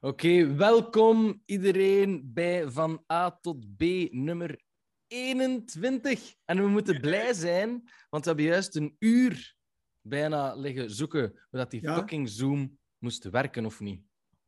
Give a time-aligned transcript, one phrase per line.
[0.00, 4.60] Oké, welkom iedereen bij Van A tot B nummer
[5.06, 6.34] 21.
[6.44, 7.70] En we moeten blij zijn,
[8.10, 9.54] want we hebben juist een uur
[10.00, 11.94] bijna liggen zoeken dat die Ja.
[11.94, 14.02] fucking Zoom moest werken of niet.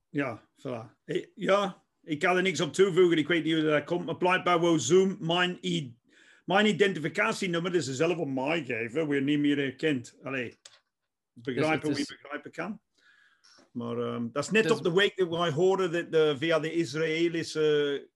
[0.08, 1.04] Ja, voilà.
[1.34, 3.18] Ja, ik kan er niks op toevoegen.
[3.18, 4.06] Ik weet niet hoe dat komt.
[4.06, 5.58] Maar blijkbaar wou Zoom mijn,
[6.44, 10.18] mijn identificatienummer, ze zelf op mij geven, weer niet meer herkend.
[10.22, 10.58] Allee,
[11.32, 12.80] begrijpen Dus wie is- begrijpen kan.
[13.72, 16.58] Maar ehm, dat is net Dus- op de week dat wij hoorden dat de, via
[16.60, 18.08] de Israëlische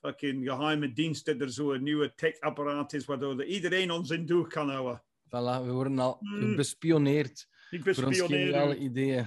[0.00, 4.48] fucking geheime dienst dat er zo'n nieuwe tech-apparaat is, waardoor er iedereen ons in doeg
[4.48, 5.02] kan houden.
[5.26, 6.56] Voilà, we worden al Hmm.
[6.56, 8.76] bespioneerd Ik voor bespioneer.
[8.76, 9.26] ideeën.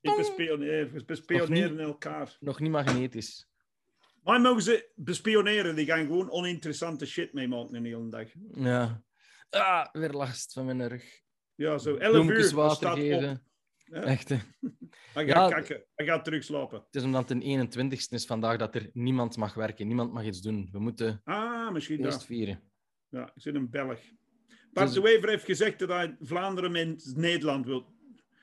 [0.00, 0.92] Ik bespioneer.
[0.92, 2.36] We bespioneren elkaar.
[2.40, 3.48] Nog niet magnetisch.
[4.22, 5.76] Maar mogen ze bespioneren?
[5.76, 8.28] Die gaan gewoon oninteressante shit meemaken een hele dag.
[8.52, 9.02] Ja.
[9.50, 11.04] Ah, weer last van mijn rug.
[11.54, 12.54] Ja, zo 11 Bloempjes uur.
[12.56, 13.30] water staat geven.
[13.30, 13.38] op.
[13.90, 14.02] Ja.
[14.02, 14.36] Echt, hè.
[15.14, 15.34] Hij Ja.
[15.34, 15.84] gaat kakken.
[15.94, 16.26] Hij gaat.
[16.26, 19.86] Het is omdat het de 21ste is vandaag dat er niemand mag werken.
[19.86, 20.68] Niemand mag iets doen.
[20.72, 22.24] We moeten Ah, misschien eerst dat.
[22.26, 22.62] vieren.
[23.08, 24.00] Ja, ik zit een Belg.
[24.72, 27.94] Bart de Wever heeft gezegd dat hij Vlaanderen in Nederland wil.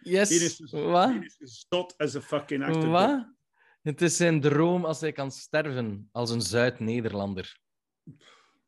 [0.01, 0.29] Yes.
[0.29, 1.09] Hier is, Wat?
[1.11, 2.87] hier is stot as een fucking actor.
[2.89, 3.33] Wat?
[3.81, 7.59] Het is zijn droom als hij kan sterven als een Zuid-Nederlander.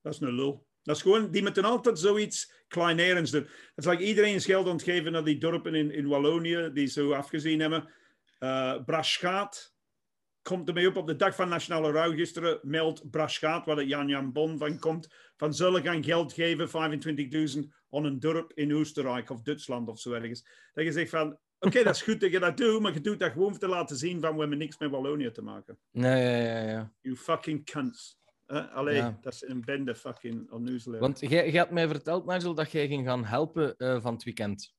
[0.02, 0.67] Dat is een lul.
[0.88, 3.42] Dat is gewoon, die moeten altijd zoiets kleinerends doen.
[3.42, 7.60] Het is like iedereen geld ontgeven naar die dorpen in, in Wallonië, die zo afgezien
[7.60, 7.90] hebben.
[8.40, 9.76] Eh Braschaat
[10.42, 12.60] komt ermee op op de dag van Nationale Rouw gisteren.
[12.62, 17.68] Meldt Braschaat, waar de Jan Jan Bon van komt, van zullen gaan geld geven, 25.000,
[17.90, 20.48] aan een dorp in Oostenrijk of Duitsland of zo ergens.
[20.74, 23.20] Dat je zegt van, oké, dat is goed dat je dat doet, maar je doet
[23.20, 25.78] dat gewoon om te laten zien van, we hebben niks met Wallonië te maken.
[25.92, 26.62] Ja, ja, ja.
[26.62, 26.92] ja.
[27.02, 28.18] You fucking cunts.
[28.48, 29.18] Uh, allee, Ja.
[29.22, 31.00] dat is een bende fucking onnoezelen.
[31.00, 34.76] Want jij, had mij verteld, Nigel, dat jij ging gaan helpen eh, van het weekend.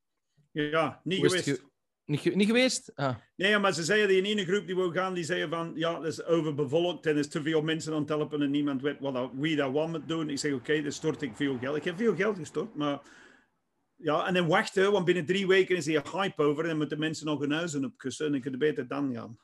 [0.53, 1.45] Ja, niet geweest.
[1.45, 1.67] ge-
[2.05, 2.95] Niet, ge- niet geweest?
[2.95, 3.17] Ah.
[3.37, 5.95] Nee, maar ze zeiden die in ene groep die wou gaan, die zeiden van, ja,
[5.95, 8.99] dat is overbevolkt en er is te veel mensen aan het helpen en niemand weet
[9.01, 10.31] wat dat, wie dat wat moet doen.
[10.31, 11.77] Ik zeg, oké, dan stort ik veel geld.
[11.77, 13.01] Ik heb veel geld gestort, maar...
[14.01, 16.99] Ja, en dan wachten, want binnen drie weken is hier hype over en dan moeten
[16.99, 19.39] mensen nog hun huizen opkussen en dan kunnen beter dan gaan.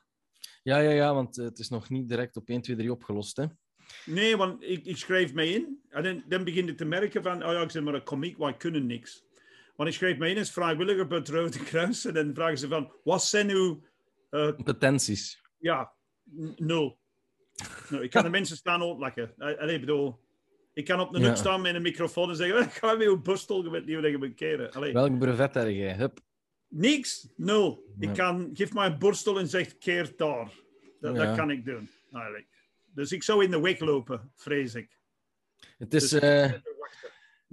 [0.63, 3.37] Ja, ja, ja, want eh, het is nog niet direct op 1, 2, 3 opgelost.
[3.37, 3.45] Hè?
[4.05, 7.45] Nee, want ik, ik schreef mij in en dan, dan begin ik te merken van,
[7.45, 9.23] oh ja, ik zeg maar een komiek, wij kunnen niks.
[9.75, 12.67] Want ik schreef mij in als vrijwilliger bij het Rode Kruis en dan vragen ze
[12.67, 13.81] van, wat zijn uw
[14.29, 15.41] eh, Competenties.
[15.57, 15.91] Ja,
[16.55, 16.97] nul.
[17.89, 19.33] No, ik kan de mensen staan uitlachen.
[19.37, 20.19] Eh, Allee, ik bedoel,
[20.73, 21.27] ik kan op de Ja.
[21.27, 24.71] hoek staan met een microfoon en zeggen, ik ga weer uw borstel, je moet keren.
[24.71, 25.95] Allee, Welk brevet heb jij?
[25.95, 26.19] Hup.
[26.67, 27.93] niks, nul.
[27.99, 30.51] Ik kan, geef mij een borstel en zeg, keer daar.
[30.99, 31.25] Dat, Ja.
[31.25, 32.47] dat kan ik doen, eigenlijk.
[32.95, 34.97] Dus ik zou in de weg lopen, vrees ik.
[35.77, 36.53] Het is, Dus- eh,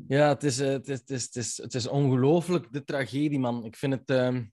[0.08, 3.38] ja, het is, eh, het is, het is, het is, het is ongelooflijk, de tragedie,
[3.38, 3.64] man.
[3.64, 4.10] Ik vind het...
[4.10, 4.44] ehm,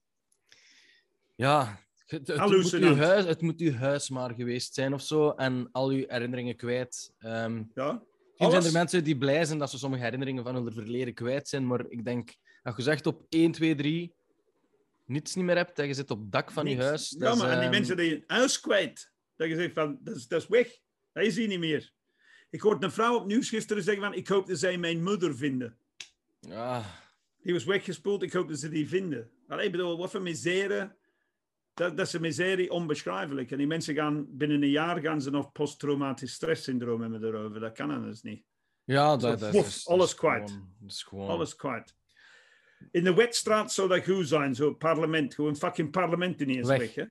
[1.36, 5.30] ja, het, het, moet uw huis, het moet uw huis maar geweest zijn of zo.
[5.30, 7.12] En al uw herinneringen kwijt.
[7.18, 10.72] Ehm, Ja, Misschien zijn er mensen die blij zijn dat ze sommige herinneringen van hun
[10.72, 14.14] verleden kwijt zijn, maar ik denk, als je zegt op 1, 2, 3
[15.04, 17.14] niets niet meer hebt en je zit op het dak van je huis.
[17.18, 19.12] Ja, is, maar en die ehm, mensen die hun huis kwijt.
[19.40, 20.78] Dat je zegt van, dat is, dat is weg.
[21.12, 21.92] Dat is hier niet meer.
[22.50, 25.36] Ik hoorde een vrouw op nieuws gisteren zeggen van, ik hoop dat zij mijn moeder
[25.36, 25.76] vinden.
[26.40, 26.84] ja,
[27.42, 28.22] Die was weggespoeld.
[28.22, 29.30] Ik hoop dat ze die vinden.
[29.48, 30.96] Allee, ik bedoel, wat voor misère.
[31.74, 33.50] Dat, dat is een miserie onbeschrijfelijk.
[33.50, 37.60] En die mensen gaan binnen een jaar gaan ze nog posttraumatisch stresssyndroom hebben erover.
[37.60, 38.44] Dat kan anders niet.
[38.84, 40.58] ja dat, is, alles kwijt.
[40.86, 41.28] gewoon-.
[41.28, 41.94] Alles kwijt.
[42.90, 45.34] In de wetstraat zou dat goed zijn, zo parlement.
[45.34, 46.78] Gewoon fucking parlement niet eens Weg.
[46.78, 46.94] weg.
[46.94, 47.04] hè?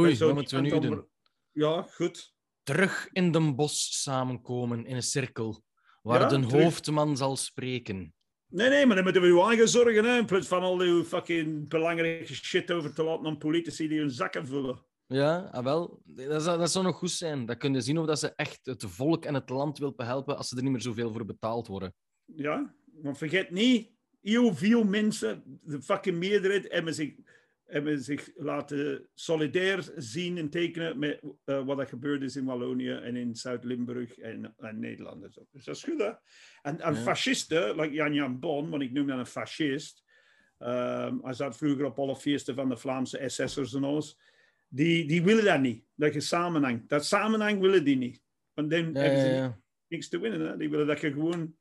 [0.00, 1.12] Oei, Dat moeten we nu doen?
[1.54, 2.32] Ja, goed.
[2.62, 5.62] Terug in de bos samenkomen in een cirkel,
[6.02, 6.62] waar Ja, de terug.
[6.62, 8.14] hoofdman zal spreken.
[8.46, 11.04] Nee, nee, maar dan moeten we uw eigen zorgen, hè, in plaats van al uw
[11.04, 14.84] fucking belangrijke shit over te laten aan politici die hun zakken vullen.
[15.06, 16.00] Ja, ah, wel.
[16.04, 17.46] Dat, zou- dat zou nog goed zijn.
[17.46, 20.36] Dat kun je zien of dat ze echt het volk en het land wil behelpen
[20.36, 21.94] als ze er niet meer zoveel voor betaald worden.
[22.24, 23.90] Ja, maar vergeet niet,
[24.20, 27.14] heel veel mensen, de fucking meerderheid, hebben zich,
[27.74, 32.90] hebben zich laten solidair zien en tekenen met eh, wat er gebeurd is in Wallonië
[32.90, 35.22] en in Zuid-Limburg en, en Nederland.
[35.50, 36.10] Dus dat is goed, hè?
[36.62, 37.00] En, en Ja.
[37.00, 40.04] fascisten, like Jan Jan Bon, want ik noem dat een fascist,
[40.58, 44.18] ehm, hij zat vroeger op alle feesten van de Vlaamse SS'ers en alles,
[44.68, 46.88] die, die willen dat niet, dat je samenhang.
[46.88, 48.22] Dat samenhang willen die niet.
[48.52, 49.60] Want dan Ja, hebben ze ja.
[49.88, 50.40] niks te winnen.
[50.48, 50.56] Hè?
[50.56, 51.56] Die willen dat je gewoon.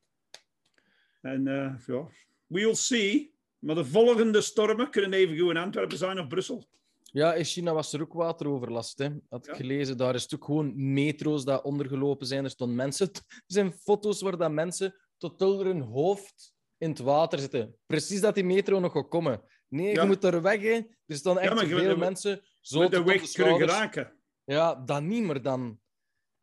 [1.21, 2.07] En eh, ja,
[2.47, 3.32] we'll see.
[3.63, 6.67] Maar de volgende stormen kunnen even gewoon Antwerpen zijn of Brussel.
[7.03, 8.97] Ja, in China was er ook wateroverlast.
[8.97, 9.09] Hè.
[9.29, 9.57] Had ik Ja.
[9.57, 9.97] gelezen.
[9.97, 12.43] Daar is ook gewoon metro's dat ondergelopen zijn.
[12.43, 13.11] Er stonden mensen...
[13.27, 17.75] Er zijn foto's waar dat mensen tot onder hun hoofd in het water zitten.
[17.85, 19.41] Precies dat die metro nog gaat komen.
[19.67, 20.01] Nee, Ja.
[20.01, 20.61] je moet er weg.
[20.61, 20.81] Hè.
[21.05, 24.13] Er staan echt je veel mensen zo de weg kunnen geraken.
[24.45, 25.79] Ja, dan niet, maar dan...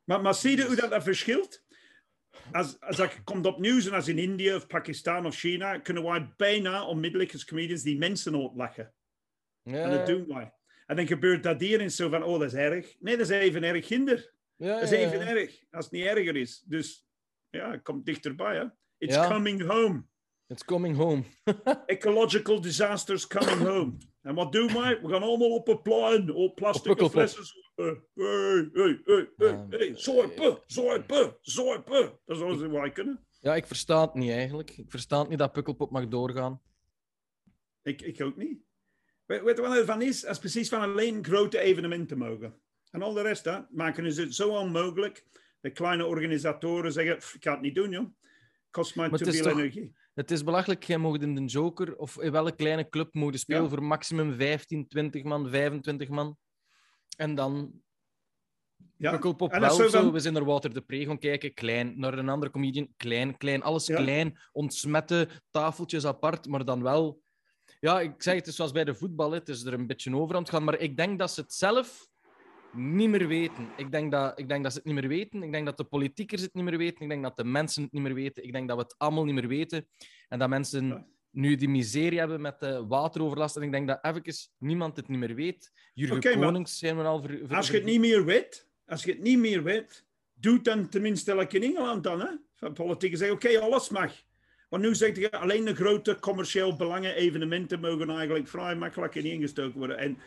[0.05, 1.63] Maar, maar zie je hoe dat, dat verschilt?
[2.53, 6.03] Als, als dat komt op nieuws en als in India of Pakistan of China, kunnen
[6.03, 8.95] wij bijna onmiddellijk als comedians die mensen uitlachen.
[9.63, 10.53] Ja, En dat doen wij.
[10.87, 12.97] En dan gebeurt dat hier en zo van, oh, dat is erg.
[12.99, 14.35] Nee, dat is even erg hinder.
[14.57, 15.27] ja, Dat is even ja.
[15.27, 16.63] erg, als het niet erger is.
[16.67, 17.07] Dus
[17.51, 18.65] ja, het komt dichterbij, hè.
[18.99, 20.05] It's coming home.
[20.51, 21.25] It's coming home.
[21.87, 23.93] Ecological disasters coming home.
[24.23, 25.01] En wat doen wij?
[25.01, 27.45] We gaan allemaal op een plein, op plastic flessen.
[27.45, 28.05] zorpen.
[28.15, 29.01] Hey, hey,
[29.37, 29.93] hey, hey.
[29.97, 32.19] Zorpen, zorpen, zorpen.
[32.25, 33.27] Dat is alles wat wij kunnen.
[33.41, 34.71] Ja, ik versta het niet eigenlijk.
[34.71, 36.63] Ik versta het niet dat Pukkelpop mag doorgaan.
[37.83, 38.59] Ik, ik ook niet.
[39.27, 40.21] Weet, weet je wat het van is?
[40.21, 42.61] Dat is precies van alleen grote evenementen mogen.
[42.91, 45.25] En al de rest hè, maken ze het zo onmogelijk.
[45.61, 48.07] De kleine organisatoren zeggen, "Pff, ik ga het niet doen, joh.
[48.71, 49.99] Kost mij te veel energie.
[50.15, 50.83] Het is belachelijk.
[50.85, 53.69] Jij mocht in de Joker of in welke kleine club mogen spelen Ja.
[53.69, 56.37] voor maximum 15, 20 man, 25 man.
[57.17, 57.83] En dan
[58.97, 59.11] Ja.
[59.11, 60.13] Pukkelpop En wel zo.
[60.13, 61.55] We zijn naar Wouter de Pre gaan kijken.
[61.55, 61.99] Klein.
[61.99, 62.93] Naar een andere comedian.
[62.97, 63.63] Klein, klein.
[63.63, 63.97] Alles Ja.
[63.97, 64.39] klein.
[64.53, 65.29] Ontsmetten.
[65.51, 66.47] Tafeltjes apart.
[66.49, 67.23] Maar dan wel...
[67.81, 69.31] Ja, ik zeg het is zoals bij de voetbal.
[69.31, 70.65] Het is er een beetje over aan het gaan.
[70.65, 72.09] Maar ik denk dat ze het zelf
[72.73, 73.69] niet meer weten.
[73.77, 75.43] Ik denk, dat, ik denk dat ze het niet meer weten.
[75.43, 77.03] Ik denk dat de politiekers het niet meer weten.
[77.03, 78.45] Ik denk dat de mensen het niet meer weten.
[78.45, 79.89] Ik denk dat we het allemaal niet meer weten.
[80.29, 83.57] En dat mensen nu die miserie hebben met de wateroverlast.
[83.57, 85.73] En ik denk dat even niemand het niet meer weet.
[85.95, 87.23] Jurgen Konings zijn we al...
[87.23, 90.55] Ver, ver- Als je het niet meer weet, als je het niet meer weet, doe
[90.55, 92.21] het dan tenminste like in Engeland dan.
[92.21, 92.29] Hè?
[92.57, 94.13] Van politiek zeggen, oké, alles mag.
[94.69, 99.25] Want nu zegt je, alleen de grote commercieel belangen evenementen mogen eigenlijk vrij makkelijk in
[99.25, 99.99] ingestoken worden.
[99.99, 100.19] En,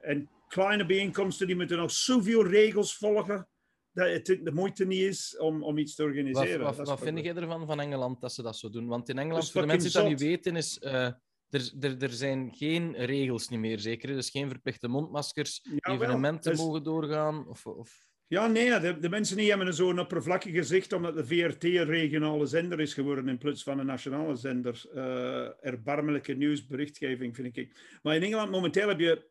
[0.00, 3.48] en kleine bijeenkomsten die moeten nog zoveel regels volgen,
[3.92, 6.64] dat het de moeite niet is om, om iets te organiseren.
[6.64, 8.86] wat, wat vind jij ervan van Engeland dat ze dat zo doen?
[8.86, 11.04] Want in Engeland, voor de mensen die dat niet weten, is eh,
[11.48, 14.08] er, er, er zijn geen regels niet meer, zeker?
[14.08, 17.48] Dus geen verplichte mondmaskers, evenementen dus- mogen doorgaan.
[17.48, 18.10] Of, of...
[18.26, 22.46] Ja, nee, de, de mensen die hebben zo'n oppervlakkig gezicht omdat de VRT een regionale
[22.46, 24.84] zender is geworden in plaats van een nationale zender.
[24.94, 27.98] Eh erbarmelijke nieuwsberichtgeving, vind ik.
[28.02, 29.30] Maar in Engeland momenteel heb je,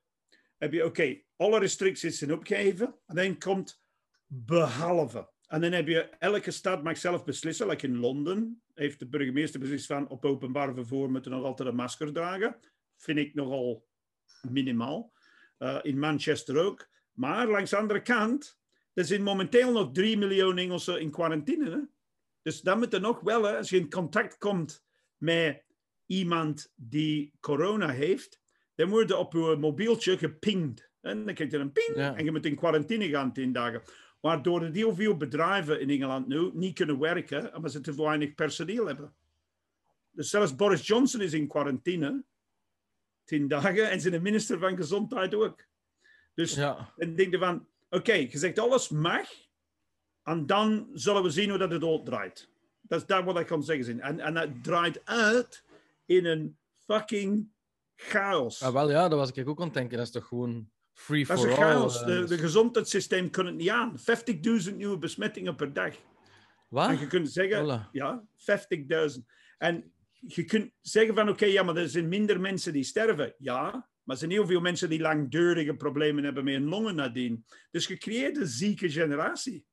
[0.62, 2.96] heb je oké, alle restricties zijn opgeheven.
[3.06, 3.82] En dan komt
[4.26, 5.30] behalve.
[5.48, 7.68] En dan heb je, elke stad mag zelf beslissen.
[7.68, 11.76] Like in Londen heeft de burgemeester beslist van op openbaar vervoer moeten nog altijd een
[11.76, 12.60] masker dragen.
[12.98, 13.88] Vind ik nogal
[14.42, 15.14] minimaal.
[15.58, 16.88] Eh, in Manchester ook.
[17.12, 18.60] Maar langs de andere kant,
[18.94, 21.70] er zijn momenteel nog 3 miljoen Engelsen in quarantaine.
[21.70, 21.80] Hè?
[22.42, 24.86] Dus dan moet er nog wel, hè, als je in contact komt
[25.18, 25.64] met
[26.06, 28.41] iemand die corona heeft,
[28.76, 30.90] dan word je op je mobieltje gepingd.
[31.02, 32.16] En dan krijg je een ping Ja.
[32.16, 33.82] en je moet in quarantaine gaan 10 dagen.
[34.20, 38.36] Waardoor er heel veel bedrijven in Engeland nu niet kunnen werken, omdat ze te weinig
[38.36, 39.14] personeel hebben.
[40.12, 42.24] Dus zelfs Boris Johnson is in quarantaine,
[43.24, 45.66] 10 dagen, en zijn minister van Gezondheid ook.
[46.34, 46.94] Dus Ja.
[46.98, 49.30] en denk je van, oké, je zegt alles mag,
[50.24, 52.50] en dan zullen we zien hoe dat het uitdraait.
[52.82, 54.00] Dat is daar wat ik kan zeggen.
[54.00, 55.64] en dat draait uit
[56.06, 57.50] in een fucking
[58.02, 58.62] chaos.
[58.64, 59.98] Ah, wel ja, dat was ik ook aan het denken.
[59.98, 61.58] Dat is toch gewoon free dat is for all.
[61.58, 62.00] chaos.
[62.02, 63.98] eh, De, dus- de gezondheidssysteem kan het niet aan.
[64.00, 65.96] 50.000 nieuwe besmettingen per dag.
[66.70, 66.90] Wat?
[66.90, 69.26] En je kunt zeggen, ja, 50.000.
[69.58, 73.36] En je kunt zeggen van, oké, ja, maar er zijn minder mensen die sterven.
[73.38, 73.72] Ja,
[74.04, 77.46] maar er zijn heel veel mensen die langdurige problemen hebben met hun longen nadien.
[77.72, 79.66] Dus je creëert een zieke generatie.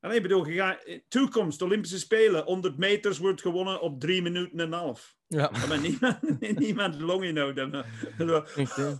[0.00, 4.58] En ik bedoel, je gaat, toekomst, Olympische Spelen, 100 meters wordt gewonnen op drie minuten
[4.58, 5.16] en een half.
[5.32, 5.50] Ja.
[5.68, 6.96] Maar niemand, niemand.
[8.56, 8.92] Echt, hè.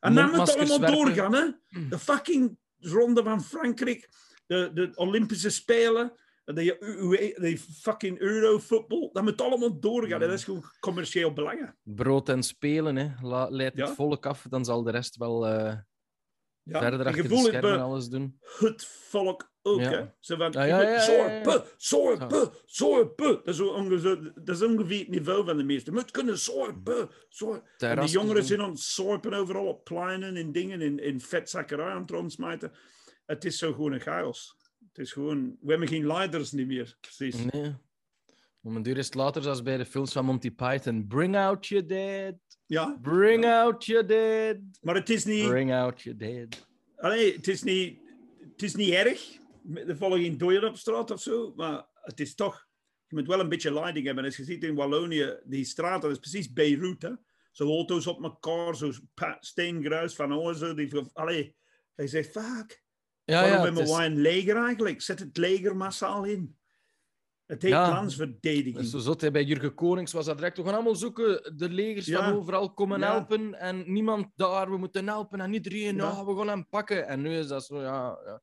[0.00, 1.50] En dan moet het allemaal doorgaan, hè?
[1.88, 4.08] De fucking ronde van Frankrijk,
[4.46, 6.12] de, de Olympische Spelen,
[6.44, 10.20] de, UE de fucking Eurofootball, dat moet allemaal doorgaan.
[10.20, 11.76] Dat is gewoon commercieel belangen.
[11.82, 13.10] Brood en spelen, hè.
[13.20, 13.94] La, leid het Ja.
[13.94, 15.74] volk af, dan zal de rest wel eh,
[16.64, 16.78] Ja.
[16.80, 18.38] verder achter je de voelt schermen alles doen.
[18.58, 19.90] het volk ook, Ja.
[19.90, 20.04] hè?
[20.20, 23.40] Zo van, Ja, ja, ja, zorpen, zorpen, zorpen.
[23.44, 25.92] Dat is, ongeveer, dat is ongeveer het niveau van de meesten.
[25.92, 27.58] Je moet kunnen zorpen, zorpen.
[27.60, 31.20] En die Terrasjes jongeren zijn aan het zorpen overal op pleinen en dingen, in, in
[31.20, 32.72] vetzakkerij aan het rondsmijten.
[33.26, 34.56] Het is zo gewoon een chaos.
[34.88, 35.56] Het is gewoon...
[35.60, 37.44] We hebben geen leiders niet meer, precies.
[37.44, 37.74] Nee.
[38.62, 41.06] Om een duur is het later zoals bij de films van Monty Python.
[41.08, 42.34] Bring out your dead.
[42.72, 44.56] Ja, Bring out your dead.
[44.80, 45.48] maar het is niet...
[45.48, 46.66] Bring out your dead.
[46.96, 47.98] Allee, het is niet...
[48.52, 49.38] Het is niet erg.
[49.74, 52.66] Er vallen geen doden op straat of zo, maar het is toch...
[53.06, 54.24] Je moet wel een beetje leiding hebben.
[54.24, 57.10] Als je ziet in Wallonië, die straten, dat is precies Beirut, hè.
[57.50, 58.92] Zo auto's op elkaar, zo
[59.40, 60.76] steengruis van ozen.
[60.76, 61.00] Die...
[61.12, 61.56] Allee,
[61.94, 62.82] hij zegt, fuck.
[63.24, 65.02] Ja, Waarom ja, hebben is- wij een leger eigenlijk?
[65.02, 66.56] Zet het leger massaal in.
[67.52, 67.88] Het heet Ja.
[67.88, 68.84] landsverdediging.
[68.86, 69.20] Zo zot.
[69.20, 69.30] hè.
[69.30, 70.56] Bij Jurgen Konings was dat direct.
[70.56, 71.52] We gaan allemaal zoeken.
[71.56, 72.24] De legers Ja.
[72.24, 73.10] van overal komen Ja.
[73.10, 73.54] helpen.
[73.54, 74.70] En niemand daar.
[74.70, 75.40] We moeten helpen.
[75.40, 76.02] En iedereen, Ja.
[76.10, 76.24] ja.
[76.24, 77.06] we gaan hem pakken.
[77.06, 78.42] En nu is dat zo, ja, ja.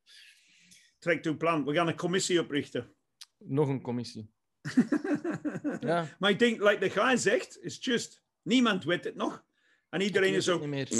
[0.98, 1.64] Trek uw plan.
[1.64, 2.94] We gaan een commissie oprichten.
[3.38, 4.30] nog een commissie.
[5.80, 6.06] Ja.
[6.18, 9.44] Maar ik denk, like de guy zegt, is just, niemand weet het nog.
[9.90, 10.88] En iedereen is niet meer.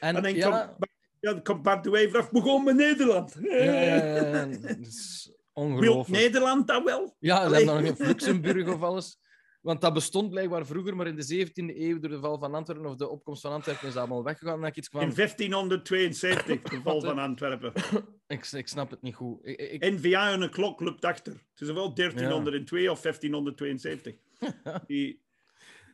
[0.00, 0.90] En, En dan ja, komt,
[1.20, 3.36] ja, dan komt Bart de Wever af, begon met Nederland.
[3.42, 4.48] ja, ja, ja, ja,
[5.52, 6.22] Wil ongelooflijk.
[6.22, 7.16] Nederland dat wel?
[7.18, 9.20] Ja, ze hebben dan nog in Luxemburg of alles.
[9.62, 12.86] Want dat bestond blijkbaar vroeger, maar in de 17e eeuw, door de val van Antwerpen
[12.86, 14.64] of de opkomst van Antwerpen, is dat allemaal weggegaan.
[14.64, 15.14] Ik iets In kwam.
[15.14, 17.72] 1572, de val van Antwerpen.
[18.26, 19.38] Ik, ik snap het niet goed.
[19.46, 21.32] Ik, ik, en een klok loopt achter.
[21.32, 24.14] Het is wel 1302 of 1572.
[24.86, 25.22] Die,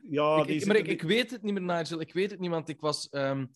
[0.02, 2.00] ja, ik, die maar ik weet het niet meer, Nigel.
[2.00, 3.46] Ik weet het niet, want ik was, ehm,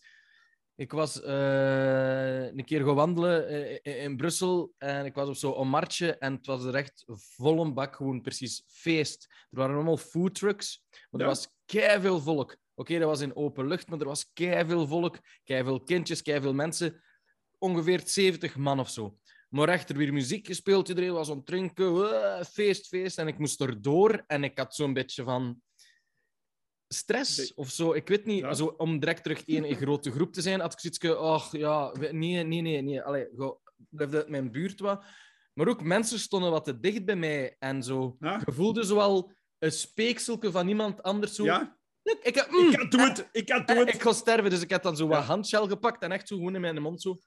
[0.83, 3.49] ik was eh, een keer gaan wandelen
[3.83, 7.61] eh, in, Brussel en ik was op zo'n marktje en het was er echt vol
[7.61, 9.27] een bak, gewoon precies feest.
[9.51, 12.57] Er waren allemaal foodtrucks, maar er was veel volk.
[12.75, 17.03] Oké, dat was in open lucht, maar er was veel volk, veel kindjes, veel mensen.
[17.59, 19.19] Ongeveer 70 man of zo.
[19.49, 23.19] Maar echt, er weer muziek gespeeld, iedereen was aan het drinken, eh, feest, feest.
[23.19, 25.63] En ik moest erdoor en ik had zo'n beetje van
[26.93, 27.93] stress of zo.
[27.93, 28.55] Ik weet niet, Ja.
[28.55, 31.53] zo, om direct terug in een grote groep te zijn, had ik zoiets van, ach
[31.57, 33.03] ja, nee, nee, nee, nee.
[33.03, 35.05] Allee, go, blijf uit mijn buurt wat.
[35.55, 38.17] Maar ook mensen stonden wat te dicht bij mij en zo.
[38.21, 38.43] Ja?
[38.47, 41.35] Je voelde zoal een speekselke van iemand anders.
[41.35, 41.45] Zo.
[41.45, 41.77] Ja?
[42.03, 43.29] Ik, mm, Ik kan doen het.
[43.33, 43.95] Ik kan doen het.
[43.95, 45.25] ik ga sterven, dus ik heb dan zo wat Ja.
[45.25, 47.19] handshell gepakt en echt zo gewoon in mijn mond zo.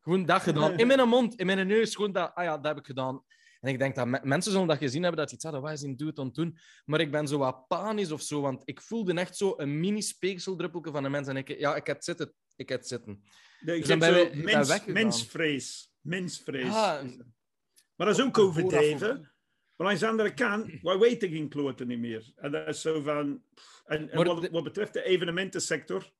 [0.00, 0.78] Gewoon dat gedaan.
[0.78, 2.34] In mijn mond, in mijn neus, gewoon dat.
[2.34, 3.24] Ah ja, dat heb ik gedaan.
[3.64, 5.72] En ik denk dat me- mensen zullen dat gezien hebben, dat ze iets hadden, wat
[5.72, 6.58] is die doet aan het doen.
[6.84, 10.90] Maar ik ben zo wat panisch of zo, want ik voelde echt zo een mini-speekseldruppelke
[10.90, 11.28] van een mens.
[11.28, 12.32] En ik, ja, ik heb het zitten.
[12.56, 13.22] Ik heb het zitten.
[13.60, 15.92] Nee, Dus dan hebt ben mens, mensvrees.
[16.00, 16.66] Mensvrees.
[16.68, 19.32] Maar dat is ook Vooraf- overdreven.
[19.76, 22.32] Maar aan de andere kant, wij weten geen kloten niet meer.
[22.36, 23.42] En dat is zo van...
[23.84, 26.12] En, wat, de- wat betreft de evenementensector,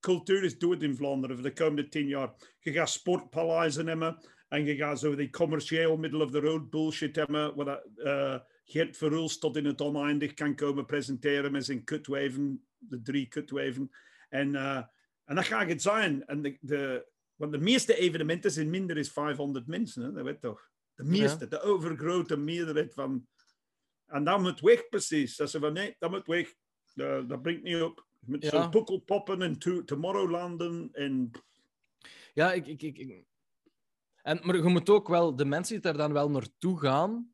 [0.00, 2.34] cultuur is dood in Vlaanderen voor de komende tien jaar.
[2.58, 7.16] Je gaat sportpaleizen hebben en je gaat zo die commercieel middle of the road bullshit
[7.16, 11.84] hebben, waar dat, eh, Geert Verhulst tot in het oneindig kan komen presenteren met zijn
[11.84, 13.90] kutwijven, de drie kutwijven.
[14.28, 14.82] En, eh,
[15.24, 16.26] en dat gaat het zijn.
[16.26, 20.12] En de, de, want de meeste evenementen zijn minder dan 500 mensen, hè?
[20.12, 20.70] dat weet toch?
[20.94, 23.26] De meeste, de overgrote meerderheid van...
[24.06, 25.36] En dat moet weg, precies.
[25.36, 26.54] Dat ze van, nee, dat moet weg.
[26.94, 28.06] Dat, dat brengt niet op.
[28.20, 28.50] Je moet Ja.
[28.62, 31.30] zo pukkelpoppen en to, Tomorrowlanden en...
[32.34, 33.24] Ja, ik, ik, ik-
[34.22, 37.32] En, maar je moet ook wel, de mensen die daar dan wel naartoe gaan,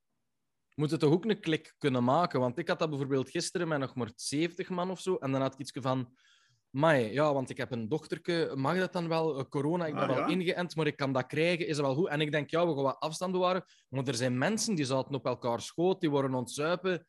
[0.75, 2.41] moeten toch ook een klik kunnen maken.
[2.41, 5.15] Want ik had dat bijvoorbeeld gisteren met nog maar 70 man of zo.
[5.15, 6.17] En dan had ik iets van.
[6.71, 8.53] Mai, ja, want ik heb een dochterke.
[8.55, 9.39] Mag dat dan wel?
[9.39, 11.67] Eh, Corona, ik ben Ah, wel ingeënt, maar ik kan dat krijgen.
[11.67, 12.09] Is dat wel goed?
[12.09, 13.65] En ik denk, ja, we gaan wat afstand bewaren.
[13.89, 17.07] Maar er zijn mensen die zaten op elkaar schoot, die worden ontzuipen.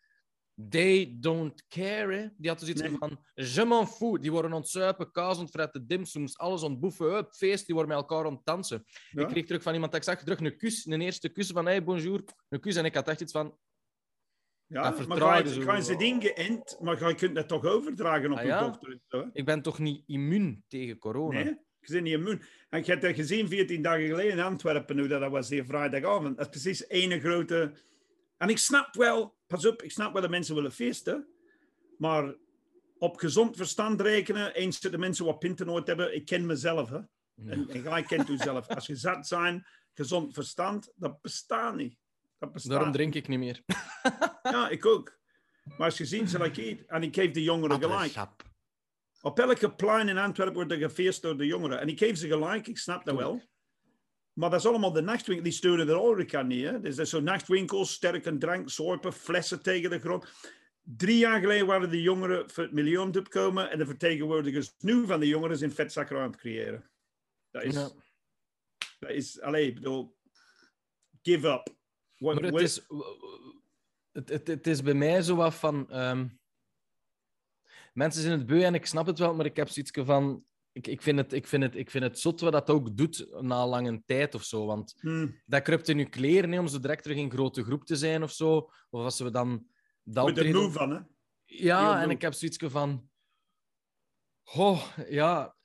[0.70, 2.14] They don't care.
[2.16, 2.28] Hè?
[2.38, 2.98] Die hadden zoiets Nee.
[2.98, 4.20] van: Je m'en fous.
[4.20, 7.14] Die worden ontzuipen, kaas ontfretten, dimsums, alles ontboeven.
[7.14, 8.86] Hup, feest, die worden met elkaar ontdansen.
[9.12, 9.22] Ja.
[9.22, 11.66] Ik kreeg terug van iemand dat ik zag, terug een kus, een eerste kus van
[11.66, 12.76] hey, bonjour, een kus.
[12.76, 13.58] En ik had echt iets van,
[14.66, 15.62] Ja, Dat maar vertrouwen ga je, zo.
[15.62, 18.60] ga je ze ingeënt, maar je kunt dat toch overdragen op Ah, je ja?
[18.68, 19.30] dochter.
[19.34, 21.44] ik ben toch niet immuun tegen corona?
[21.44, 22.42] Nee, je bent niet immuun.
[22.70, 26.38] En je hebt dat gezien 14 dagen geleden in Antwerpen, dat, dat was die vrijdagavond.
[26.38, 27.74] Dat is precies één grote...
[28.38, 31.28] En ik snap wel, pas op, ik snap wel dat mensen willen feesten,
[31.98, 32.36] maar
[32.98, 36.90] op gezond verstand rekenen, eens dat de mensen wat pinten nooit hebben, ik ken mezelf,
[36.90, 37.00] hè.
[37.46, 38.68] En, en jij kent uzelf.
[38.68, 41.98] Als je zat zijn, gezond verstand, dat bestaat niet.
[42.38, 43.62] Dat bestaat Daarom drink ik niet meer.
[44.42, 45.20] Ja, ik ook.
[45.64, 48.14] Maar als je ziet, zoals ik eet, en ik geef de jongeren gelijk.
[49.22, 51.80] Op elke plein in Antwerpen wordt er gefeest door de jongeren.
[51.80, 53.42] En ik geef ze gelijk, ik snap dat wel.
[54.40, 55.44] Maar dat is allemaal de nachtwinkel.
[55.44, 56.64] Die steunen de horeca niet.
[56.64, 56.80] Hè?
[56.80, 60.26] Dus dat is zo'n nachtwinkels, sterke drank, zorpen, flessen tegen de grond.
[60.82, 63.70] Drie jaar geleden waren de jongeren voor het milieu het opkomen.
[63.72, 66.90] En de vertegenwoordigers nu van de jongeren zijn vetzakken aan het creëren.
[67.52, 67.74] Dat is...
[67.74, 67.90] Ja.
[69.00, 69.42] Dat is...
[69.42, 70.18] Allee, ik bedoel...
[71.22, 71.76] Give up.
[72.18, 72.86] What- Maar het what- is,
[74.12, 75.90] het, het, het is bij mij zo wat van.
[75.90, 76.28] ehm,
[77.94, 80.46] mensen zijn het beu en ik snap het wel, maar ik heb zoiets van.
[80.72, 83.28] Ik, ik, vind het, ik, vind het, ik vind het zot wat dat ook doet
[83.42, 84.66] na lange tijd of zo.
[84.66, 85.42] Want Hmm.
[85.46, 88.24] dat kruipt in je kleren hè, om zo direct terug in grote groep te zijn
[88.24, 88.56] of zo.
[88.90, 89.68] Of als we dan.
[90.04, 91.00] Dat Met optreden- moe van, hè?
[91.46, 92.14] Ja, Heel en moe.
[92.16, 93.10] ik heb zoiets van.
[94.44, 95.56] Oh, ja.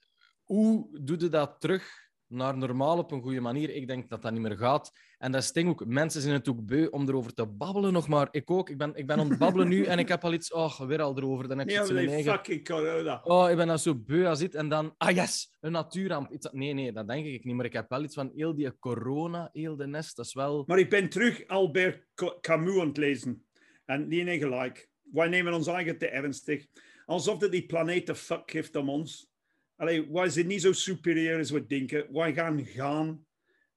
[0.43, 1.91] Hoe doe je dat terug
[2.35, 3.71] naar normaal op een goede manier.
[3.71, 4.93] Ik denk dat dat niet meer gaat.
[5.19, 5.87] En dat sting ook.
[5.87, 8.29] Mensen zijn het ook beu om erover te babbelen nog maar.
[8.31, 8.71] Ik ook.
[8.71, 10.53] Ik ben, ik ben aan het babbelen nu en ik heb al iets...
[10.53, 11.49] Oh, weer al erover.
[11.49, 12.33] Dan heb je Nee, iets eigen...
[12.33, 13.21] fucking corona.
[13.25, 14.55] Oh, ik ben dan zo beu als dit.
[14.55, 14.95] En dan...
[14.99, 15.57] Ah, yes!
[15.61, 16.31] Een natuurramp.
[16.31, 16.49] Iets...
[16.53, 17.55] Nee, nee, dat denk ik niet.
[17.55, 20.17] Maar ik heb wel iets van heel die corona, heel de nest.
[20.17, 20.65] Dat is wel...
[20.67, 23.45] Maar ik ben terug Albert Ca- Camus aan het lezen.
[23.85, 24.89] En die gelijk.
[25.13, 26.67] Wij nemen ons eigen te ernstig.
[27.07, 29.33] Alsof dat die planeet de fuck heeft om ons.
[29.77, 32.13] Allee, wij zijn niet zo superieur als we denken.
[32.13, 33.27] Wij gaan gaan.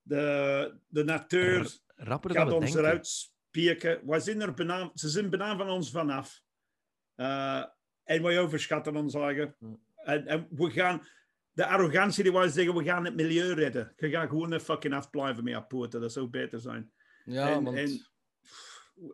[0.02, 2.80] De, de natuur Rapper dan gaat ons denken.
[2.80, 4.08] eruit spieken.
[4.08, 6.42] Wij zijn er bijna, ze zijn bijna van ons vanaf.
[7.16, 7.64] Eh,
[8.04, 9.56] en wij overschatten ons eigen.
[9.60, 9.74] Hm.
[9.96, 11.08] En, en we gaan...
[11.52, 13.94] De arrogantie die wij zeggen, we gaan het milieu redden.
[13.96, 16.02] Je gaat gewoon er fucking afblijven met je poten.
[16.02, 16.92] Dat zou beter zijn.
[17.26, 17.78] Ja, en, want...
[17.78, 18.08] en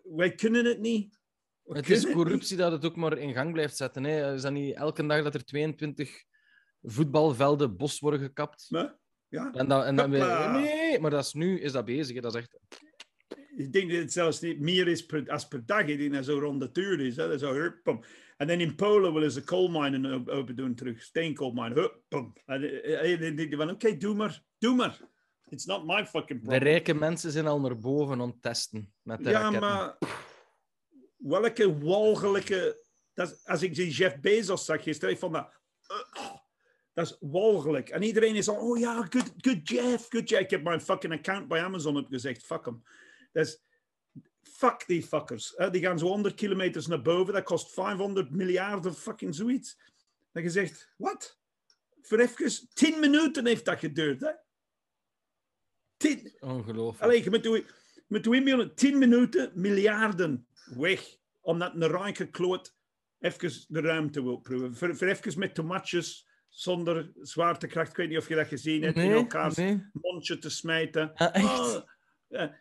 [0.04, 1.20] wij kunnen het niet.
[1.64, 4.04] We Het is het corruptie dat het ook maar in gang blijft zetten.
[4.04, 4.34] Hè.
[4.34, 6.24] Is dat niet elke dag dat er 22
[6.84, 8.68] voetbalvelden bos worden gekapt?
[9.28, 12.16] ja, En dat, en dan weer- nee, maar dat is nu is dat bezig.
[12.16, 12.22] Hè.
[12.22, 12.58] Dat is echt...
[13.56, 15.86] ik denk dat het zelfs niet meer is per, als per dag.
[15.86, 17.16] Ik denk dat zo rond de tuur is.
[17.16, 17.24] Hè?
[17.24, 18.06] Dat is zo, hup.
[18.38, 21.02] En dan in Polen willen ze coalminen op- open doen terug.
[21.02, 21.74] Steenkoolmijn.
[21.74, 22.34] Hup, pum.
[22.46, 24.44] En eh, eh, dan denk je van, oké, doe maar.
[24.58, 25.00] Doe maar.
[25.50, 26.62] It's not my fucking De problem.
[26.64, 29.60] rijke mensen zijn al naar boven aan het testen met de Ja, raketten.
[29.62, 29.98] maar
[31.18, 32.82] welke walgelijke...
[33.14, 35.62] Dat, als ik die Jeff Bezos zag gisteren, ik vond dat...
[36.94, 37.90] dat is walgelijk.
[37.90, 40.42] En iedereen is al, oh ja, good, good Jeff, good Jeff.
[40.42, 42.84] Ik heb mijn fucking account bij Amazon opgezegd, fuck hem.
[43.32, 43.62] Dat is...
[44.42, 45.54] Fuck die fuckers.
[45.56, 45.70] hè.
[45.70, 47.34] Die gaan zo 100 kilometers naar boven.
[47.34, 49.78] Dat kost 500 miljarden fucking zoiets.
[50.32, 51.40] Dat je zegt, wat?
[52.02, 54.32] Voor even 10 minuten heeft dat geduurd, hè?
[55.98, 57.04] 10, Ongelooflijk.
[57.04, 57.66] Allee, je moet je
[58.08, 61.18] moet doen inbeelden, 10 minuten, miljarden weg.
[61.42, 62.76] Omdat een rijke kloot
[63.20, 64.76] even de ruimte wil proeven.
[64.76, 67.90] Voor, voor even met tomatjes zonder zwaartekracht.
[67.90, 68.98] Ik weet niet of je dat gezien hebt.
[68.98, 69.90] in nee, elkaars nee.
[69.92, 71.14] mondje te smijten.
[71.14, 71.60] Ah, echt?
[71.60, 71.82] Oh,
[72.28, 72.60] ja.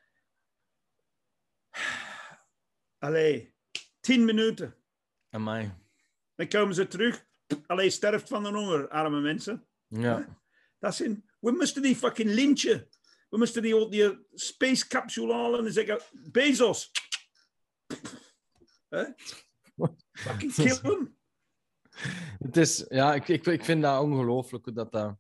[2.99, 3.55] Allee,
[4.01, 4.77] 10 minuten.
[5.31, 5.73] Amai.
[6.35, 7.27] Dan komen ze terug.
[7.67, 9.67] Allee, sterft van de honger, arme mensen.
[9.89, 10.41] Ja.
[10.79, 12.89] Dat zijn, we moesten die fucking lintje.
[13.29, 16.91] We moesten die, die space capsule halen en zeggen: Bezos.
[20.13, 21.17] Fucking kill hem.
[22.39, 25.17] Het is, ja, ik, ik, ik vind dat ongelooflijk hoe dat, dat,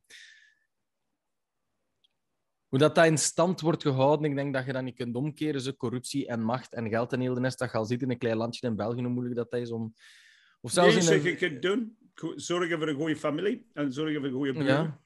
[2.68, 4.30] hoe dat, dat in stand wordt gehouden.
[4.30, 5.60] Ik denk dat je dat niet kunt omkeren.
[5.60, 7.58] Zo corruptie en macht en geld en heel de nest.
[7.58, 9.70] Dat je al ziet in een klein landje in België hoe moeilijk dat, dat is
[9.70, 9.94] om.
[10.60, 11.96] Of zelfs Nee, in een, je kunt doen.
[12.34, 14.66] Zorgen voor een goede familie en zorgen voor goede buren.
[14.66, 15.00] ja,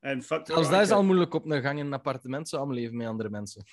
[0.00, 0.94] En zelfs dat is rijken.
[0.96, 3.64] al moeilijk op een gang in een appartement samenleven met andere mensen.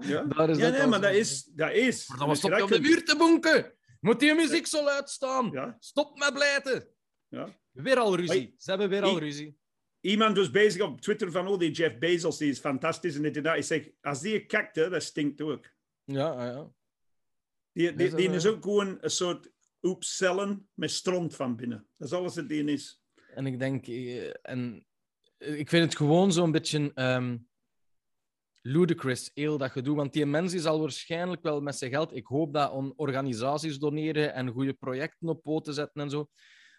[0.00, 1.44] Ja, Daar is ja dat nee, maar dat is.
[1.44, 2.08] Dat is.
[2.08, 3.75] Maar dan Dus stop je op de muur te bonken.
[4.00, 5.50] Moet die muziek zo luid staan?
[5.52, 6.88] Ja, Stop met blijten.
[7.28, 7.48] ja.
[7.70, 8.54] Weer al ruzie.
[8.58, 9.58] Ze hebben weer al ruzie.
[10.00, 13.36] Iemand was bezig op Twitter van: Oh, die Jeff Bezos die is fantastisch en dit
[13.36, 13.56] en dat.
[13.56, 15.70] Ik zeg: Als die kijkt, hè, dat stinkt ook.
[16.04, 16.70] Ja, ah, ja.
[17.72, 21.88] Die, die, is dat die is ook gewoon een soort oepcellen met stront van binnen.
[21.96, 23.02] Dat is alles wat die is.
[23.34, 24.86] En ik denk, eh, en
[25.38, 27.36] ik vind het gewoon zo'n beetje ehm,
[28.66, 29.96] ludicrous, heel dat gedoe.
[29.96, 34.34] Want die mens zal waarschijnlijk wel met zijn geld, ik hoop dat aan organisaties doneren
[34.34, 36.28] en goede projecten op poten zetten en zo.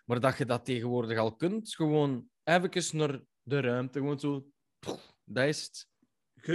[0.05, 4.45] Maar dat je dat tegenwoordig al kunt, gewoon even naar de ruimte, gewoon zo.
[5.23, 5.87] Dat is het.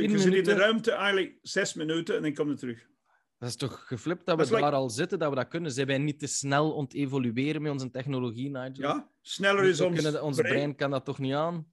[0.00, 2.90] Je, zit in de ruimte eigenlijk zes minuten en dan kom je terug.
[3.38, 5.48] Dat is toch geflipt dat we Dat is like- daar al zitten, dat we dat
[5.48, 5.72] kunnen.
[5.72, 8.72] Zijn wij niet te snel ont evolueren met onze technologie, Nigel?
[8.82, 10.54] Ja, sneller is ons, kunnen- ons brein.
[10.54, 11.71] brein kan dat toch niet aan?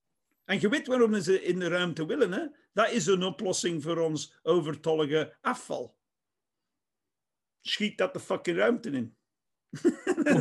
[0.49, 2.45] En je weet waarom ze in de ruimte willen, hè?
[2.73, 5.97] Dat is een oplossing voor ons overtollige afval.
[7.61, 9.17] Schiet dat de fucking ruimte in.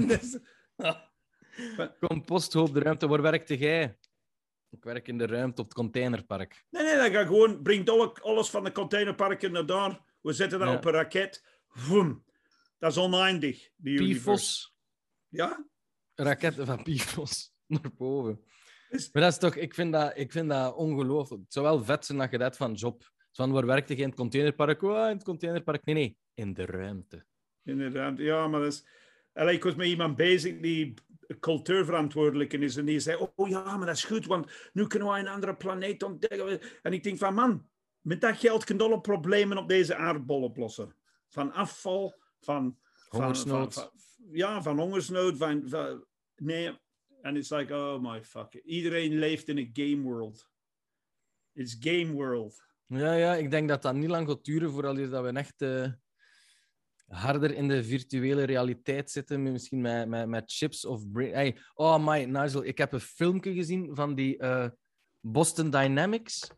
[0.08, 0.38] Is-
[2.08, 3.98] Composthoop de ruimte, waar werkte jij?
[4.70, 6.64] Ik werk in de ruimte op het containerpark.
[6.70, 10.00] nee, nee, dat gaat gewoon, brengt alle- alles van de containerparken naar daar.
[10.20, 10.74] We zetten dat Ja.
[10.76, 11.44] op een raket.
[11.68, 12.24] Vroom.
[12.78, 14.14] Dat is oneindig, die.
[14.18, 14.74] PFOS,
[15.28, 15.66] Ja?
[16.14, 18.44] raketten van PFOS naar boven.
[18.88, 21.42] Is- Maar dat is toch, ik vind dat, ik vind dat ongelooflijk.
[21.42, 23.10] Het zou wel vet zijn dat je dat van job.
[23.32, 24.82] Van waar werkte je in het containerpark?
[24.82, 25.84] Oh, in het containerpark.
[25.84, 27.24] Nee, nee, in de ruimte.
[27.64, 28.22] In de ruimte.
[28.22, 28.86] Ja, maar dat is...
[29.32, 30.94] Allee, ik was met iemand bezig die
[31.40, 32.76] cultuurverantwoordelijke is.
[32.76, 35.54] En die zei, oh ja, maar dat is goed, want nu kunnen wij een andere
[35.56, 36.60] planeet ontdekken.
[36.82, 37.68] En ik denk van, man,
[38.00, 40.94] met dat geld kun je alle problemen op deze aardbol oplossen.
[41.28, 42.78] Van afval, van...
[43.08, 43.74] Hongersnood.
[43.74, 43.92] Van, van-
[44.32, 45.36] ja, van hongersnood.
[45.36, 46.04] Van, van,
[46.36, 46.78] nee,
[47.22, 48.54] en it's like, oh my fuck.
[48.54, 50.48] Iedereen leeft in een game world.
[51.54, 52.66] It's game world.
[52.86, 55.92] Ja, ja, ik denk dat dat niet lang gaat duren voordat dat we echt eh,
[57.06, 59.42] harder in de virtuele realiteit zitten.
[59.42, 61.32] Misschien met, met, met chips of brain.
[61.32, 64.68] Hey, oh my, Nigel, ik heb een filmpje gezien van die eh,
[65.20, 66.50] Boston Dynamics.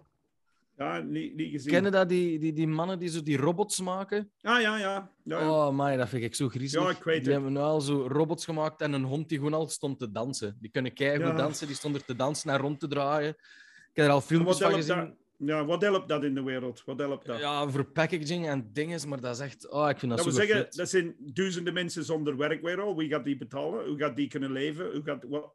[0.80, 1.72] Ja, niet, niet gezien.
[1.72, 4.30] Kennen dat die, die, die mannen die zo die robots maken?
[4.42, 4.78] Ah, ja, ja.
[4.78, 5.50] ja, ja.
[5.50, 6.84] Oh, my, dat vind ik zo griezelig.
[6.90, 9.54] Ja, ik weet die hebben nu al zo robots gemaakt en een hond die gewoon
[9.54, 10.56] al stond te dansen.
[10.60, 11.32] Die kunnen keigoed Ja.
[11.36, 13.28] dansen, die stonden er te dansen en rond te draaien.
[13.28, 14.96] Ik heb er al filmpjes van gezien.
[14.96, 15.14] dat?
[15.36, 16.82] Ja, wat helpt dat in de wereld?
[16.84, 17.40] Wat helpt dat?
[17.40, 19.70] Ja, voor packaging en dingen, maar dat is echt...
[19.70, 22.96] Oh, ik vind dat, Dat zo zeggen, dat zijn duizenden mensen zonder werk weer al.
[22.96, 23.86] Wie gaat die betalen?
[23.88, 24.92] Hoe gaat die kunnen leven?
[24.92, 25.52] Hoe gaat, wat,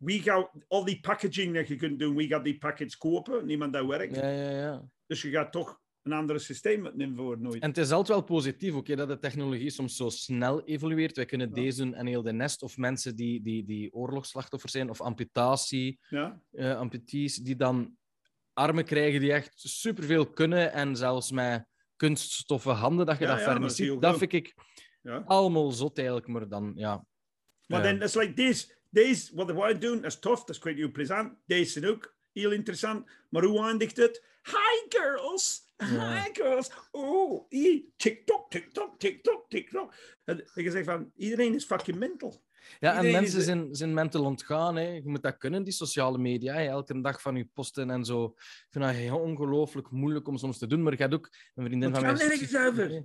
[0.00, 3.46] wie gaat, al die packaging dat je kunt doen, wie gaat die package kopen?
[3.46, 4.16] Niemand dat werkt.
[4.16, 4.88] Ja, ja, ja.
[5.06, 7.62] Dus je gaat toch een andere systeem moeten invoeren nooit.
[7.62, 11.16] En het is altijd wel positief, oké, dat de technologie soms zo snel evolueert.
[11.16, 11.54] Wij kunnen Ja.
[11.54, 15.98] deze doen en heel de nest, of mensen die, die, die oorlogsslachtoffers zijn, of amputatie,
[16.08, 16.42] Ja?
[16.50, 17.96] eh, amputees, die dan
[18.52, 23.40] armen krijgen die echt superveel kunnen en zelfs met kunststoffen handen, dat je Ja, dat
[23.44, 24.18] ja, dat ziet.
[24.18, 24.54] Vind ik
[25.02, 25.22] Ja.
[25.26, 27.06] allemaal zot eigenlijk, maar dan, ja.
[27.66, 28.78] Maar dan, dat is like deze.
[28.90, 31.32] Deze, wat wij doen, dat is tof, dat is kwijt heel plezant.
[31.46, 33.10] Deze zijn ook heel interessant.
[33.28, 34.24] Maar hoe eindigt het?
[34.42, 35.68] Hi girls!
[35.76, 36.22] Ja.
[36.22, 36.70] Hi girls!
[36.90, 37.48] Oh,
[37.96, 39.94] TikTok, TikTok, TikTok, TikTok.
[40.24, 42.42] En je zegt van, iedereen is fucking mental.
[42.80, 44.76] Ja, en mensen is- zijn, zijn mental ontgaan.
[44.76, 44.88] Hè.
[44.88, 46.54] Je moet dat kunnen, die sociale media.
[46.54, 46.66] Hè.
[46.66, 48.24] Elke dag van je posten en zo.
[48.24, 50.82] Ik vind dat heel ongelooflijk moeilijk om soms te doen.
[50.82, 52.12] Maar je hebt ook een vriendin van mij...
[52.12, 53.02] nergens psych- over.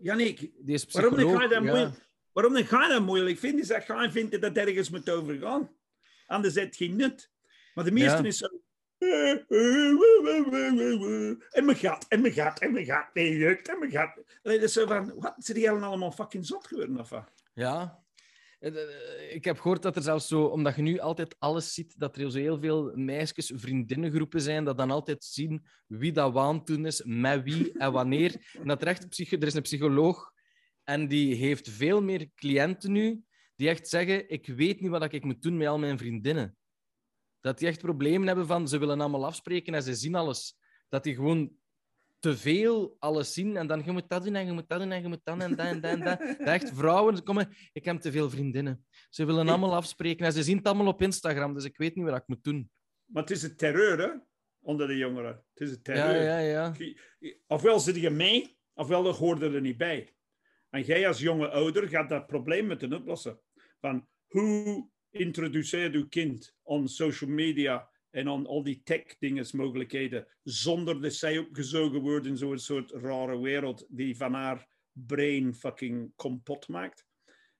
[0.65, 1.59] Is waarom ga je dat ja.
[1.59, 3.61] moeilijk, waarom dan ga je dat moeilijk vinden?
[3.61, 5.69] Is dat ga je vinden dat het ergens moet overgaan.
[6.27, 7.31] Anders heeft het geen nut.
[7.73, 8.23] Maar de meeste Ja.
[8.23, 8.47] is zo...
[11.51, 13.13] En mijn gat, en mijn gat, en mijn gat.
[13.13, 14.23] Nee, jukt, en mijn gat.
[14.43, 17.31] Allee, dat is zo van, wat, zijn die allemaal fucking zot geworden of wat?
[17.53, 18.03] Ja.
[18.59, 21.99] Eh, eh, Ik heb gehoord dat er zelfs zo, omdat je nu altijd alles ziet,
[21.99, 26.85] dat er zo heel veel meisjes, vriendinnengroepen zijn, dat dan altijd zien wie dat waantoen
[26.85, 28.35] is, met wie en wanneer.
[28.61, 30.33] En dat er echt er is een psycholoog
[30.85, 33.23] en die heeft veel meer cliënten nu,
[33.55, 36.57] die echt zeggen, ik weet niet wat ik moet doen met al mijn vriendinnen.
[37.39, 40.57] Dat die echt problemen hebben van, ze willen allemaal afspreken en ze zien alles.
[40.89, 41.57] Dat die gewoon
[42.19, 44.91] te veel alles zien en dan je moet dat doen en je moet dat doen
[44.91, 46.19] en je moet dat en dat en dat en dat.
[46.19, 48.85] Dat echt vrouwen komen, ik heb te veel vriendinnen.
[49.09, 52.05] Ze willen allemaal afspreken en ze zien het allemaal op Instagram, dus ik weet niet
[52.05, 52.69] wat ik moet doen.
[53.05, 54.09] Maar het is het terreur, hè?
[54.59, 55.45] Onder de jongeren.
[55.53, 56.23] Het is Ja, terreur.
[56.23, 56.73] ja, ja.
[57.47, 60.15] Ofwel zit je mee, ofwel hoort er niet bij.
[60.75, 63.39] En jij als jonge ouder gaat dat probleem moeten oplossen.
[63.79, 71.01] Van hoe introduceer je kind on social media en aan al die tech-dingen, mogelijkheden, zonder
[71.01, 76.67] dat zij opgezogen wordt in zo'n soort rare wereld die van haar brain fucking kapot
[76.67, 77.05] maakt.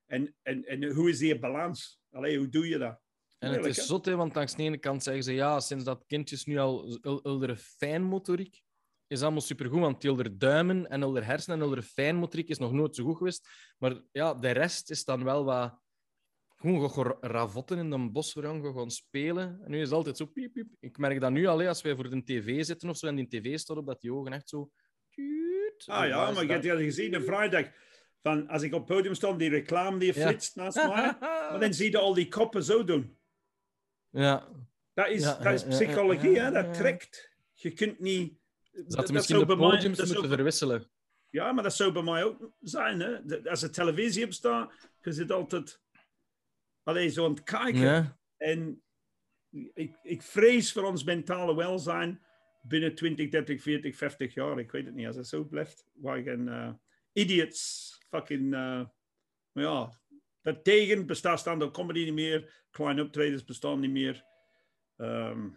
[0.06, 2.01] En, en, en hoe is die balans?
[2.12, 2.99] Allee, hoe doe je dat?
[3.38, 3.84] En het is hè?
[3.84, 6.99] zot, hè, want langs de ene kant zeggen ze ja, sinds dat kindjes nu al
[7.04, 8.63] ulder fijnmotoriek
[9.08, 12.72] is allemaal supergoed, want die ulder duimen en ulder hersenen en ulder fijnmotoriek is nog
[12.72, 13.48] nooit zo goed geweest.
[13.78, 15.84] Maar ja, de rest is dan wel wat...
[16.56, 19.60] Gewoon gaan ravotten in een bos, gewoon gaan spelen.
[19.63, 20.68] En nu is het altijd zo piep, piep.
[20.80, 23.15] Ik merk dat nu al, hè, als wij voor de tv zitten of zo, en
[23.15, 24.72] die tv staat op, dat die ogen echt zo...
[25.86, 27.72] Ah ja, maar je hebt dat gezien een vrijdag.
[28.22, 30.28] Van, als ik op het podium sta, die reclame die Ja.
[30.28, 30.88] flitst naast mij.
[31.52, 33.18] Maar dan zie je al die koppen zo doen.
[34.10, 34.48] Ja,
[34.94, 36.52] Dat is, Ja, dat is psychologie, hè?
[36.52, 37.32] dat trekt.
[37.54, 38.39] Je kunt niet...
[38.88, 40.89] dat misschien de podiums dat moeten verwisselen.
[41.29, 42.99] Ja, maar dat zou bij mij ook zijn.
[42.99, 43.25] Hè?
[43.25, 45.81] De- Als er televisie op staat, je zit altijd
[46.83, 47.79] alleen zo aan het kijken.
[47.81, 48.17] Ja.
[48.38, 48.83] En
[49.73, 52.25] ik, ik vrees voor ons mentale welzijn
[52.61, 54.59] binnen 20, 30, 40, 50 jaar.
[54.59, 55.07] Ik weet het niet.
[55.07, 56.73] Als het zo blijft, waar geen eh,
[57.11, 58.49] idiots fucking...
[58.49, 59.99] maar ja,
[60.41, 62.63] daartegen bestaat stand-up comedy niet meer.
[62.71, 64.25] Kleine optredens bestaan niet meer.
[64.97, 65.49] Ehm,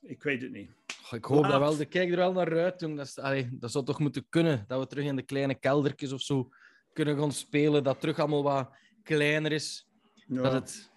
[0.00, 0.70] ik weet het niet.
[1.10, 1.50] Ik hoop Ah.
[1.50, 1.80] dat wel.
[1.80, 2.80] Ik kijk er wel naar uit.
[2.80, 2.96] Jong.
[2.96, 4.64] Dat, is, allee, dat zou toch moeten kunnen.
[4.66, 6.48] Dat we terug in de kleine keldertjes of zo
[6.92, 7.84] kunnen gaan spelen.
[7.84, 8.70] Dat terug allemaal wat
[9.02, 9.88] kleiner is.
[10.26, 10.42] Ja.
[10.42, 10.90] Dat het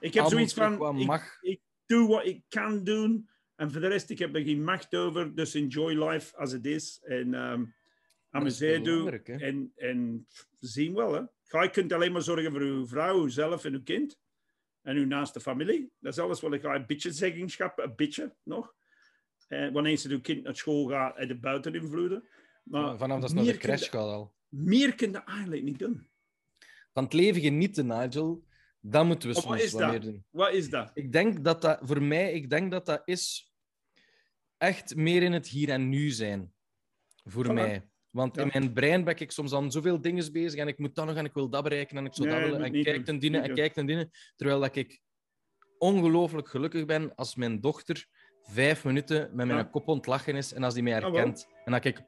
[0.00, 0.98] ik heb zoiets van...
[0.98, 1.42] ik- mag.
[1.42, 3.28] ik doe wat ik kan doen.
[3.56, 5.34] En voor de rest, ik heb er geen macht over.
[5.34, 7.00] Dus enjoy life als het is.
[7.02, 7.64] En ehm
[8.30, 8.84] amuseer doe.
[8.84, 9.36] belangrijk, hè?
[9.36, 10.26] En, en
[10.58, 11.20] zien wel, hè.
[11.60, 14.18] Je kunt alleen maar zorgen voor uw vrouw, uzelf en uw kind.
[14.82, 15.90] En uw naaste familie.
[16.00, 16.74] Dat is alles wat ik ga.
[16.74, 18.74] Een beetje zeggenschap, een beetje nog.
[19.48, 22.28] En wanneer ze uw kind naar school gaat, en de buiten invloeden.
[22.62, 24.34] Maar Vanaf dat ze naar de crash gaat al.
[24.48, 26.08] Meer kun je eigenlijk niet doen.
[26.92, 28.44] Van het leven genieten, Nigel.
[28.80, 29.90] Dat moeten we Of wat soms is wat dat?
[29.90, 30.24] meer doen.
[30.30, 30.90] Wat is dat?
[30.94, 33.52] Ik denk dat dat, voor mij, ik denk dat dat is
[34.56, 36.52] echt meer in het hier en nu zijn.
[37.24, 37.52] Voor Voilà.
[37.52, 37.90] mij.
[38.12, 41.06] Want in mijn brein ben ik soms aan zoveel dingen bezig en ik moet dat
[41.06, 42.64] nog en ik wil dat bereiken en ik zou Nee, dat willen.
[42.74, 44.10] En kijk ten dienen en kijk ten dienen.
[44.36, 45.00] Terwijl dat ik
[45.78, 48.06] ongelooflijk gelukkig ben als mijn dochter
[48.42, 49.62] vijf minuten met mijn Ja.
[49.64, 51.46] kop ontlachen is en als die mij Ah, herkent.
[51.64, 52.02] en dat ik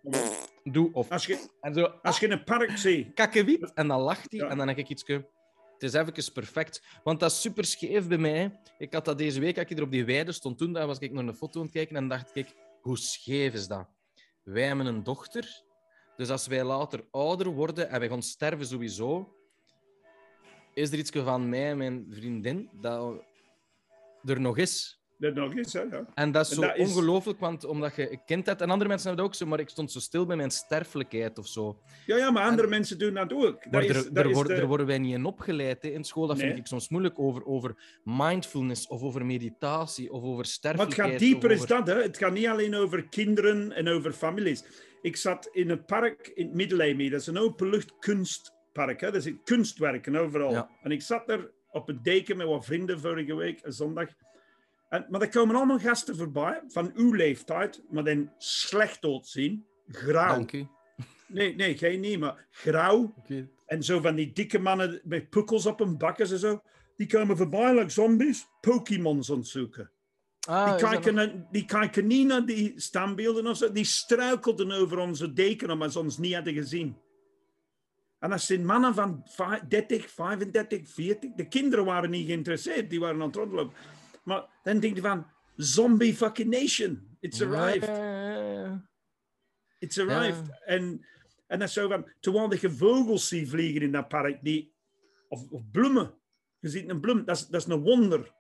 [0.65, 1.11] doe of...
[1.11, 3.73] Als je, En zo, als je in een park ziet kakkewiet.
[3.75, 5.07] En dan lacht hij en dan heb ik iets...
[5.07, 6.83] Het is even perfect.
[7.05, 8.61] Want dat is super scheef bij mij.
[8.79, 10.99] Ik had dat deze week, als ik er op die weide stond toen, daar was
[10.99, 13.89] ik naar een foto aan het kijken en dacht ik, hoe scheef is dat?
[14.43, 15.64] Wij hebben een dochter,
[16.17, 19.37] dus als wij later ouder worden en wij gaan sterven sowieso,
[20.75, 23.25] is er iets van mij en mijn vriendin dat
[24.25, 25.04] er nog is.
[25.25, 25.81] Dat nog hè?
[25.81, 26.05] Ja.
[26.15, 28.89] En dat is zo dat is- ongelooflijk, want omdat je een kind hebt, en andere
[28.89, 31.79] mensen hebben dat ook zo, maar ik stond zo stil bij mijn sterfelijkheid of zo.
[32.07, 33.71] ja, ja, maar andere mensen doen dat ook.
[33.71, 36.27] Dat er, is, dat is word- de- worden wij niet in opgeleid hè, in school.
[36.27, 40.47] Dat vind ik soms moeilijk over, over mindfulness of over meditatie of over Maar het
[40.49, 41.11] sterfelijkheid.
[41.11, 42.03] gaat dieper is dat, hè.
[42.03, 44.65] Het gaat niet alleen over kinderen en over families.
[45.03, 47.11] Ik zat in een park in het Middelheim.
[47.11, 49.01] Dat is een openlucht kunstpark.
[49.01, 49.11] Hè.
[49.11, 50.51] Dat is kunstwerken overal.
[50.51, 50.71] Ja.
[50.83, 54.09] En ik zat er op het deken met wat vrienden vorige week, een zondag.
[54.89, 59.67] En, maar er komen allemaal gasten voorbij, van uw leeftijd, maar dan slecht uitzien.
[59.89, 60.35] Grauw.
[60.35, 60.67] Dank u.
[61.27, 63.15] Nee, nee, geen niet, maar grauw.
[63.67, 66.61] En zo van die dikke mannen met pukkels op hun bakken en zo.
[66.97, 69.91] Die komen voorbij like zombies, Pokémons aan het zoeken.
[70.49, 73.73] Ah, Die dat kijken, die kijken niet naar die standbeelden of zo.
[73.73, 76.97] Die struikelden over onze deken omdat ze ons niet hadden gezien.
[78.19, 81.31] En dat zijn mannen van vijf- 30, 35, 40.
[81.35, 83.75] De kinderen waren niet geïnteresseerd, die waren aan het rondlopen.
[84.25, 87.17] Maar dan denk je van, zombie fucking nation.
[87.21, 87.89] It's arrived.
[89.79, 90.61] It's arrived.
[90.65, 91.07] En,
[91.47, 94.75] en dat is zo van, terwijl je vogels ziet vliegen in dat park, die,
[95.29, 96.15] of, of bloemen.
[96.59, 98.33] Je ziet een bloem, dat is, dat is een wonder.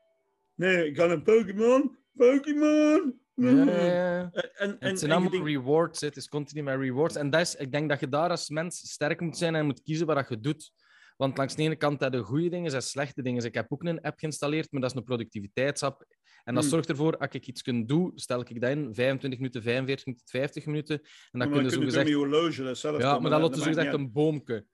[0.54, 3.22] Nee, ik ga een Pokémon, Pokémon.
[3.34, 4.30] Ja, ja, ja.
[4.32, 6.00] En, en, Het zijn en je allemaal rewards.
[6.00, 7.16] Het is continu met rewards.
[7.16, 9.82] En dat is, ik denk dat je daar als mens sterk moet zijn en moet
[9.82, 10.72] kiezen wat je doet.
[11.16, 13.44] Want langs de ene kant heb je goede dingen en slechte dingen.
[13.44, 16.04] Ik heb ook een app geïnstalleerd, maar dat is een productiviteitsapp.
[16.44, 16.72] En dat Hmm.
[16.72, 20.28] zorgt ervoor, als ik iets kan doen, stel ik dat in 25 minuten, 45 minuten,
[20.28, 20.98] 50 minuten.
[20.98, 22.16] En dan maar kun je dan zo kun je gezegd...
[22.16, 24.66] horloge zelf Ja, maar dan laat zo maakt gezegd een boomke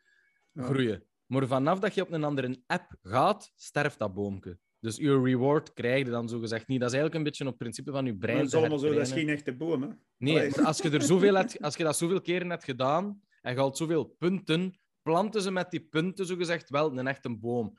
[0.54, 1.04] groeien.
[1.26, 4.58] Maar vanaf dat je op een andere app gaat, sterft dat boomke.
[4.80, 6.80] Dus je reward krijg je dan zo gezegd niet.
[6.80, 8.78] Dat is eigenlijk een beetje op het principe van je brein Maar dat is allemaal
[8.78, 9.82] zo, dat is geen echte boom.
[9.82, 9.88] Hè?
[10.16, 13.52] Nee, maar als je, er zoveel hebt, als je dat zoveel keren hebt gedaan en
[13.52, 17.78] je haalt zoveel punten, planten ze met die punten zogezegd wel een echte boom.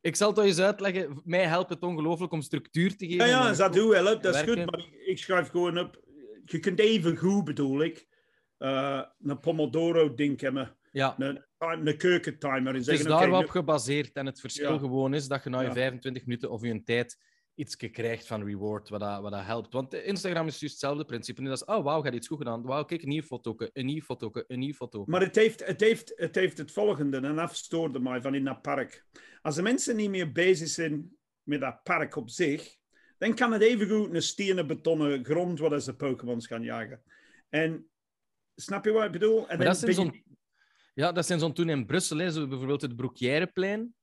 [0.00, 1.20] Ik zal het eens uitleggen.
[1.24, 3.26] Mij helpt het ongelooflijk om structuur te geven.
[3.26, 4.56] Ja, ja, dat doe wel, dat is goed.
[4.70, 6.00] Maar ik, schrijf gewoon op.
[6.44, 8.06] Je kunt even goed, bedoel ik,
[8.58, 10.76] eh, een Pomodoro-ding hebben.
[10.92, 12.58] Ja, Een, een keukentimer.
[12.58, 14.12] En het is zeggen, daar oké, wel nu- op gebaseerd.
[14.12, 14.78] En het verschil Ja.
[14.78, 15.72] gewoon is dat je na je Ja.
[15.72, 17.18] 25 minuten of je een tijd
[17.54, 19.72] iets krijgt van reward, wat dat, wat dat helpt.
[19.72, 21.42] Want Instagram is juist hetzelfde principe.
[21.42, 22.62] Dat is, oh wauw, gaat iets goed gedaan.
[22.62, 25.04] Wauw, kijk, een nieuwe foto, een nieuwe foto, een nieuwe foto.
[25.06, 28.44] Maar het heeft het, heeft, het heeft het volgende, en dat stoorde mij van in
[28.44, 29.06] dat park.
[29.42, 32.76] Als de mensen niet meer bezig zijn met dat park op zich,
[33.18, 37.02] dan kan het evengoed een stenen betonnen grond waar ze Pokémons gaan jagen.
[37.48, 37.90] En
[38.54, 39.48] snap je wat ik bedoel?
[39.48, 40.24] En Maar dat zijn je- zo'n...
[40.94, 43.94] Ja, dat zijn zo'n toen in Brussel, hè, zo bijvoorbeeld het Broekjeirenplein.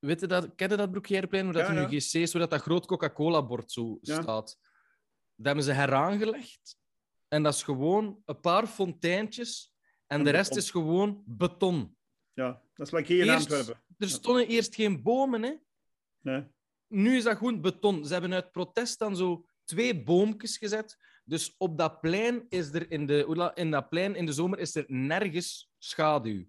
[0.00, 0.90] Weet je dat, ken je dat
[1.44, 1.94] waar dat Ja, in.
[1.94, 4.58] UGC's, waar dat, dat groot Coca-Cola-bord zo staat?
[5.36, 6.78] Dat hebben ze heraangelegd.
[7.28, 9.74] En dat is gewoon een paar fonteintjes.
[10.06, 10.62] En En de rest beton.
[10.62, 11.96] is gewoon beton.
[12.32, 13.82] Ja, dat is like hier in Antwerpen.
[13.98, 15.54] Er stonden eerst geen bomen, hè.
[16.20, 16.44] Nee.
[16.86, 18.06] Nu is dat gewoon beton.
[18.06, 20.98] Ze hebben uit protest dan zo twee boompjes gezet.
[21.24, 24.74] Dus op dat plein is er in de, in dat plein in de zomer is
[24.74, 26.44] er nergens schaduw.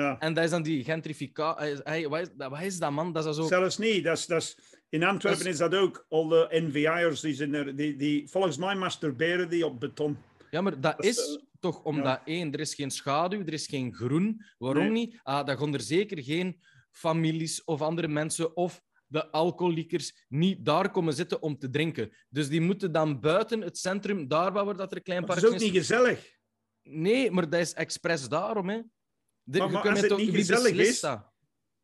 [0.00, 0.18] Ja.
[0.18, 1.76] En dat is dan die gentrificatie.
[1.82, 3.12] Hey, wat, is, dat- wat is dat, man?
[3.12, 3.46] Dat is dat zo...
[3.46, 4.04] Zelfs niet.
[4.04, 6.06] Dat is, dat is, in Antwerpen Dat is dat ook.
[6.08, 10.18] Al de NVI'ers die zijn er, die, die, volgens mij masturberen die op beton.
[10.50, 13.66] Ja, maar dat Dat is, is toch omdat, één, er is geen schaduw, er is
[13.66, 14.44] geen groen.
[14.58, 14.92] Waarom Nee.
[14.92, 15.20] niet?
[15.22, 20.90] Ah, dan gaan er zeker geen families of andere mensen of de alcoholiekers niet daar
[20.90, 22.12] komen zitten om te drinken.
[22.28, 25.42] Dus die moeten dan buiten het centrum, daar waar dat er een klein Dat is
[25.42, 26.32] parkje ook niet gezellig.
[26.82, 28.80] Nee, maar dat is expres daarom, hè.
[29.44, 31.32] De, Maar- als het niet gezellig is- dat?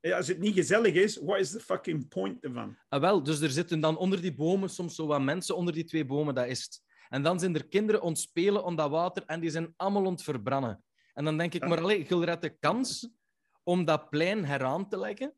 [0.01, 2.77] Ja, Als het niet gezellig is, what is the fucking point ervan?
[2.89, 5.85] Ah, wel, dus er zitten dan onder die bomen soms zo wat mensen onder die
[5.85, 6.83] twee bomen, dat is het.
[7.09, 10.85] En dan zijn er kinderen ontspelen om dat water en die zijn allemaal ontverbrannen.
[11.15, 11.69] En dan denk ik, Ja.
[11.69, 13.09] maar allee, je de kans
[13.63, 15.35] om dat plein heraan te leggen.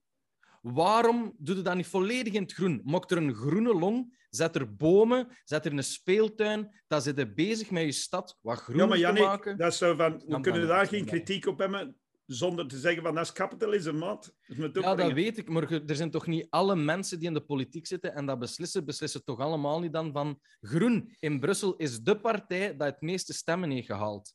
[0.60, 2.80] Waarom doe je dat niet volledig in het groen?
[2.84, 6.82] Maak er een groene long, zet er bomen, zet er een speeltuin.
[6.86, 9.56] Dan zit je bezig met je stad wat groen Ja, maar te maken.
[9.56, 11.96] dat is zo van, we kunnen daar geen kritiek op hebben
[12.32, 14.34] zonder te zeggen van dat is kapitalisme, maat.
[14.46, 17.44] Dat Ja, dat weet ik, maar er zijn toch niet alle mensen die in de
[17.44, 22.00] politiek zitten en dat beslissen, beslissen toch allemaal niet dan van Groen in Brussel is
[22.00, 24.34] de partij dat het meeste stemmen heeft gehaald.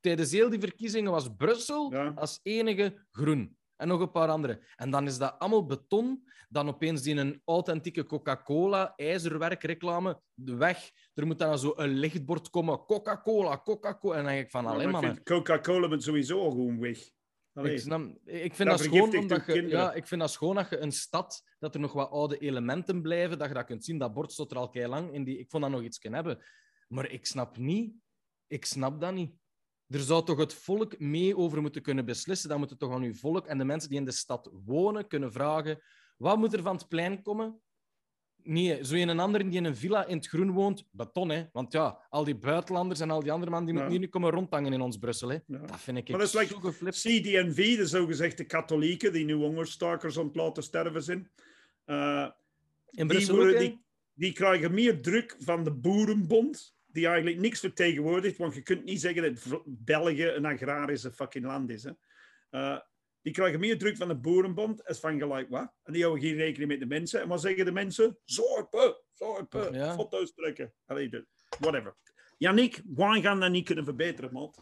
[0.00, 2.12] Tijdens heel die verkiezingen was Brussel Ja.
[2.14, 3.56] als enige groen.
[3.76, 4.64] En nog een paar andere.
[4.76, 6.24] En dan is dat allemaal beton.
[6.48, 10.90] Dan opeens die een authentieke Coca-Cola, ijzerwerkreclame, weg.
[11.14, 12.84] Er moet dan zo een lichtbord komen.
[12.84, 14.16] Coca-Cola, Coca-Cola.
[14.16, 16.98] En dan denk ik van, alleen maar Coca-Cola moet sowieso al gewoon weg.
[17.54, 17.72] Allee.
[17.72, 20.68] Ik, snap, ik, vind Dat dat schoon omdat je, ja, ik vind dat schoon dat
[20.70, 23.98] je een stad, dat er nog wat oude elementen blijven, dat je dat kunt zien.
[23.98, 25.38] Dat bord stond er al kei lang in die.
[25.38, 26.44] Ik vond dat nog iets kunnen hebben.
[26.88, 27.94] Maar ik snap niet.
[28.46, 29.32] Ik snap dat niet.
[29.88, 32.48] Er zou toch het volk mee over moeten kunnen beslissen.
[32.48, 35.06] Dan moet het toch aan uw volk en de mensen die in de stad wonen
[35.06, 35.82] kunnen vragen:
[36.16, 37.60] wat moet er van het plein komen?
[38.46, 41.44] Nee, zo een ander die in een villa in het groen woont, beton, hè.
[41.52, 43.80] Want ja, al die buitenlanders en al die andere mannen die Ja.
[43.80, 45.38] moeten hier niet komen rondhangen in ons Brussel, hè.
[45.46, 45.58] Ja.
[45.58, 46.96] Dat vind ik Maar dat is like- geflipt.
[47.00, 51.30] CDNV, de zogezegde katholieken, die nu hongerstakers aan het laten sterven zijn.
[51.84, 52.28] eh,
[52.90, 53.66] In die, Brussel ook, worden- hè?
[53.68, 53.82] die,
[54.14, 59.00] die krijgen meer druk van de Boerenbond, die eigenlijk niks vertegenwoordigt, want je kunt niet
[59.00, 61.82] zeggen dat België een agrarische fucking land is.
[61.84, 61.90] Hè.
[62.50, 62.78] Eh,
[63.24, 65.72] die krijgen meer druk van de Boerenbond als van gelijk wat.
[65.82, 67.20] En die houden geen rekening met de mensen.
[67.20, 68.18] En wat zeggen de mensen?
[68.24, 69.94] Zorpen, zorpen, Ja.
[69.94, 70.72] foto's trekken.
[70.86, 71.24] Allee,
[71.58, 71.94] whatever.
[72.38, 74.54] Yannick, wij gaan dat niet kunnen verbeteren, man.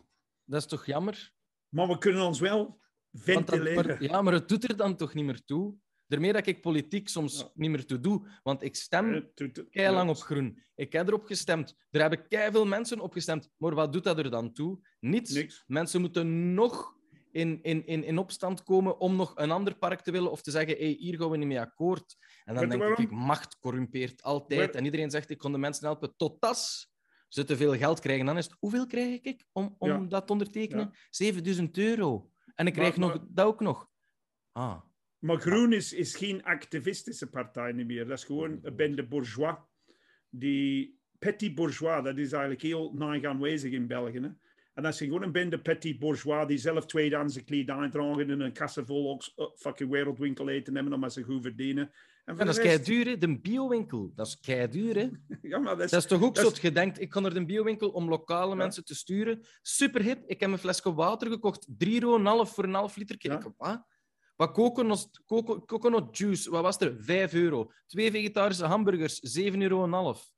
[0.44, 1.32] Dat is toch jammer?
[1.68, 2.64] Maar we kunnen ons wel
[3.10, 4.02] dat- ventileren.
[4.02, 5.74] ja, maar het doet er dan toch niet meer toe?
[6.06, 7.50] Daarmee dat ik politiek soms Ja.
[7.54, 8.28] niet meer toe doe.
[8.42, 9.30] Want ik stem
[9.70, 10.62] kei lang op groen.
[10.74, 11.76] Ik heb erop gestemd.
[11.90, 13.50] Daar hebben kei veel mensen op gestemd.
[13.56, 14.78] Maar wat doet dat er dan toe?
[15.00, 15.32] Niets.
[15.32, 15.64] Niks.
[15.66, 16.96] Mensen moeten nog
[17.32, 20.50] in, in, in, in opstand komen om nog een ander park te willen of te
[20.50, 22.16] zeggen: hey, hier gaan we niet mee akkoord.
[22.44, 24.74] En dan denk ik: macht corrumpeert altijd.
[24.74, 26.16] En iedereen zegt: ik kon de mensen helpen.
[26.16, 26.88] Totdat
[27.28, 28.26] ze te veel geld krijgen.
[28.26, 29.98] Dan is het: hoeveel krijg ik om, om Ja.
[30.08, 30.84] dat te ondertekenen?
[30.92, 30.98] Ja.
[31.10, 32.30] 7000 euro.
[32.54, 33.90] En ik krijg Maar- nog, maar- dat ook nog.
[34.52, 34.80] Ah.
[35.18, 38.06] Maar Groen is, is geen activistische partij niet meer.
[38.06, 39.56] Dat is gewoon een bende bourgeois.
[40.30, 44.20] Die petit bourgeois, dat is eigenlijk heel naig aanwezig in België.
[44.20, 44.28] Hè?
[44.74, 48.52] En dat is gewoon een bende petit bourgeois die zelf tweedehandse kledij dragen en een
[48.52, 51.92] kassen vol uh, fucking wereldwinkel eten hebben omdat ze goed verdienen.
[52.24, 53.18] En Ja, dat is kei rest- duur?
[53.18, 54.12] De biowinkel.
[54.14, 55.08] Dat is kei duur, hè?
[55.50, 56.50] Ja, maar dat is, Dat is toch ook dat zo?
[56.52, 58.56] is- Je denkt, ik ga naar de biowinkel om lokale Ja.
[58.56, 59.46] mensen te sturen.
[59.62, 60.22] Super hip.
[60.26, 61.66] Ik heb een flesje water gekocht.
[61.78, 63.16] 3 euro en half voor een half liter.
[63.18, 63.38] Ja.
[63.38, 63.86] Ik, wat?
[64.36, 66.96] Wat coconut, coco- coconut juice, wat was er?
[66.98, 67.72] 5 euro.
[67.86, 70.30] Twee vegetarische hamburgers, 7 euro en een half.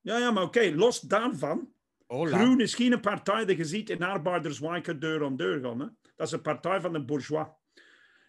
[0.00, 1.72] ja, ja, maar oké, los daarvan.
[2.06, 5.80] Groen is geen partij die je ziet in arbeiderswijken deur aan deur gaan.
[5.80, 5.86] Hè?
[6.16, 7.48] Dat is een partij van de bourgeois.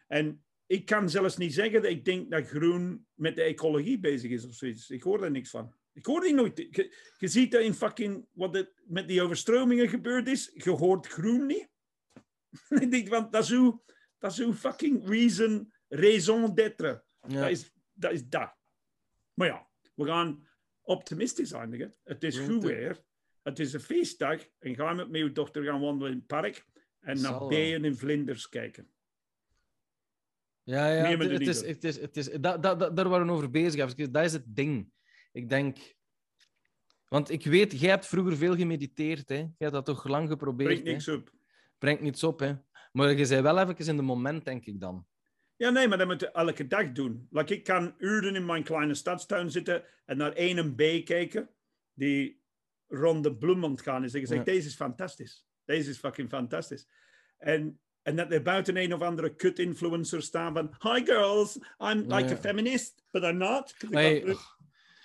[0.07, 4.31] En ik kan zelfs niet zeggen dat ik denk dat Groen met de ecologie bezig
[4.31, 4.89] is of zoiets.
[4.89, 5.73] Ik hoor daar niks van.
[5.93, 6.57] Ik hoor die nooit.
[6.57, 10.51] Je, je ziet dat in fucking wat er met die overstromingen gebeurd is.
[10.53, 11.69] Je hoort Groen niet.
[12.83, 13.83] ik denk, want dat is uw,
[14.17, 17.03] dat is uw fucking reason, raison d'être.
[17.27, 17.41] Ja.
[17.41, 18.55] Dat, is, dat is dat.
[19.33, 20.47] Maar ja, we gaan
[20.81, 21.95] optimistisch eindigen.
[22.03, 23.03] Het is goed weer.
[23.45, 24.41] Het is een feestdag.
[24.60, 26.65] En ga met mijn dochter gaan wandelen in het park.
[26.99, 28.88] En Zal naar bijen en vlinders kijken.
[30.63, 33.31] Ja, ja het, het is, het is, het is, dat, dat, dat, daar waren we
[33.31, 33.95] over bezig.
[33.95, 34.91] Dat is het ding.
[35.31, 35.77] Ik denk...
[37.08, 39.29] Want ik weet, jij hebt vroeger veel gemediteerd.
[39.29, 39.36] Hè?
[39.36, 40.69] Jij hebt dat toch lang geprobeerd.
[40.69, 40.91] Brengt hè?
[40.91, 41.31] niks op.
[41.77, 42.53] Brengt niets op, hè.
[42.91, 45.08] Maar je zei wel even in de moment, denk ik dan.
[45.55, 47.27] Ja, nee, maar dat moet je elke dag doen.
[47.31, 51.49] Like, ik kan uren in mijn kleine stadstuin zitten en naar één bee kijken
[51.93, 52.43] die
[52.88, 54.13] rond de bloem aan het gaan is.
[54.13, 54.54] En zegt, Ja.
[54.54, 55.45] deze is fantastisch.
[55.65, 56.88] Deze is fucking fantastisch.
[57.38, 62.13] En, en dat er buiten een of andere kut-influencer staan van Hi girls, I'm like
[62.30, 62.32] Ja.
[62.32, 63.76] a feminist, but I'm not.
[63.89, 64.54] dacht,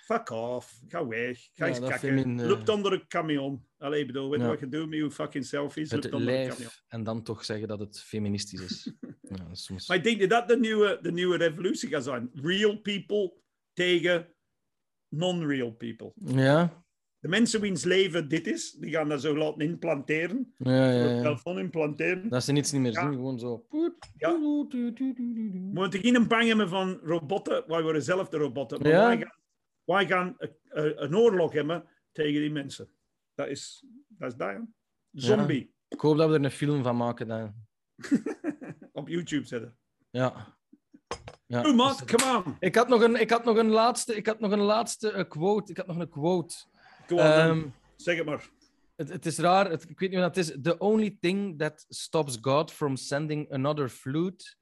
[0.05, 0.81] Fuck off.
[0.87, 1.39] Ga weg.
[1.53, 1.99] Ga eens kakken.
[1.99, 3.67] femin, eh, Loopt onder een camion.
[3.77, 5.91] Allee, bedoel, weet je wat je doet met je fucking selfies?
[5.91, 6.57] Het Loopt onder een camion.
[6.59, 8.93] lijf en dan toch zeggen dat het feministisch is.
[9.35, 9.87] ja, soms...
[9.87, 12.29] Maar ik denk dat dat de nieuwe, de nieuwe revolutie gaat zijn.
[12.33, 13.33] Real people
[13.73, 14.35] tegen
[15.07, 16.11] non-real people.
[16.15, 16.80] Ja,
[17.21, 20.53] De mensen wiens leven dit is, die gaan dat zo laten implanteren.
[20.57, 22.29] ja, ja, telefoon implanteren.
[22.29, 23.01] Dat ze niets niet meer Ja.
[23.01, 23.65] zien, gewoon zo.
[24.17, 24.39] Ja.
[24.39, 27.63] We moeten geen bang hebben van robotten.
[27.67, 28.81] Wij worden zelf de robotten.
[28.81, 29.07] Maar Ja.
[29.07, 29.35] wij gaan,
[29.83, 30.35] wij gaan
[30.69, 32.89] een, oorlog hebben tegen die mensen.
[33.35, 34.31] Dat is dat.
[34.31, 34.67] Is dat ja.
[35.11, 35.73] Zombie.
[35.87, 37.53] Ik hoop dat we er een film van maken dan.
[38.93, 39.77] Op YouTube zetten.
[40.09, 40.57] Ja.
[41.45, 41.61] ja.
[41.61, 42.55] Come on.
[42.59, 45.29] Ik had nog een, ik had nog een laatste, ik had nog een laatste eh,
[45.29, 45.71] quote.
[45.71, 46.55] Ik had nog een quote.
[47.07, 47.21] Go on.
[47.21, 48.49] Ehm, zeg het maar.
[48.95, 50.57] het, het is raar, het- ik weet niet wat het is.
[50.61, 54.57] The only thing that stops God from sending another flood.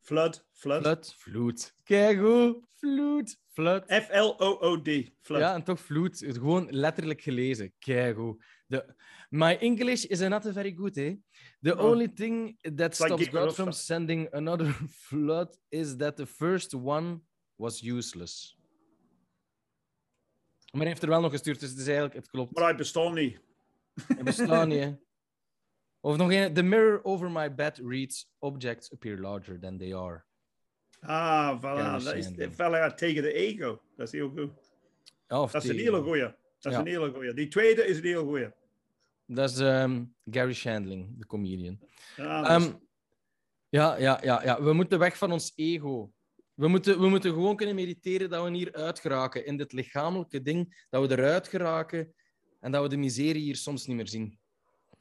[0.00, 0.82] Flood, flood.
[0.82, 1.14] Flood?
[1.18, 1.74] Flood.
[1.84, 2.62] Kijk hoe.
[2.78, 3.36] Flood.
[3.52, 3.84] Flood.
[3.92, 4.88] F-L-O-O-D.
[5.20, 5.40] Flood.
[5.40, 6.20] Ja, en toch vloed.
[6.20, 7.72] Het Gewoon letterlijk gelezen.
[7.78, 8.44] Kijk hoe.
[8.68, 8.94] The...
[9.30, 11.14] My English is not very good, eh?
[11.60, 11.84] The Oh.
[11.84, 14.72] only thing that like stops God from sending another
[15.06, 17.20] flood is that the first one
[17.56, 18.57] was useless.
[20.70, 22.54] Maar hij heeft er wel nog gestuurd, dus het is eigenlijk, het klopt.
[22.54, 23.40] Maar hij bestaat niet.
[24.06, 24.92] Het bestaat niet, hè.
[26.00, 26.54] Of nog een.
[26.54, 30.22] The mirror over my bed reads: Objects appear larger than they are.
[31.00, 32.04] Ah, voilà.
[32.04, 33.80] Dat is voilà, tegen de ego.
[33.96, 34.50] Dat is heel goed.
[35.26, 36.22] Dat is een hele goeie.
[36.22, 36.78] Dat is Ja.
[36.78, 37.34] een hele goeie.
[37.34, 38.50] Die tweede is een heel goeie.
[39.26, 41.78] Dat is ehm, Gary Shandling, de comedian.
[42.16, 42.70] Dat is-
[43.68, 44.62] Ja, ja, ja, ja.
[44.62, 46.12] We moeten weg van ons ego.
[46.58, 49.46] We moeten, we moeten gewoon kunnen mediteren dat we hier uit geraken.
[49.46, 52.14] In dit lichamelijke ding, dat we eruit geraken.
[52.60, 54.38] En dat we de miserie hier soms niet meer zien.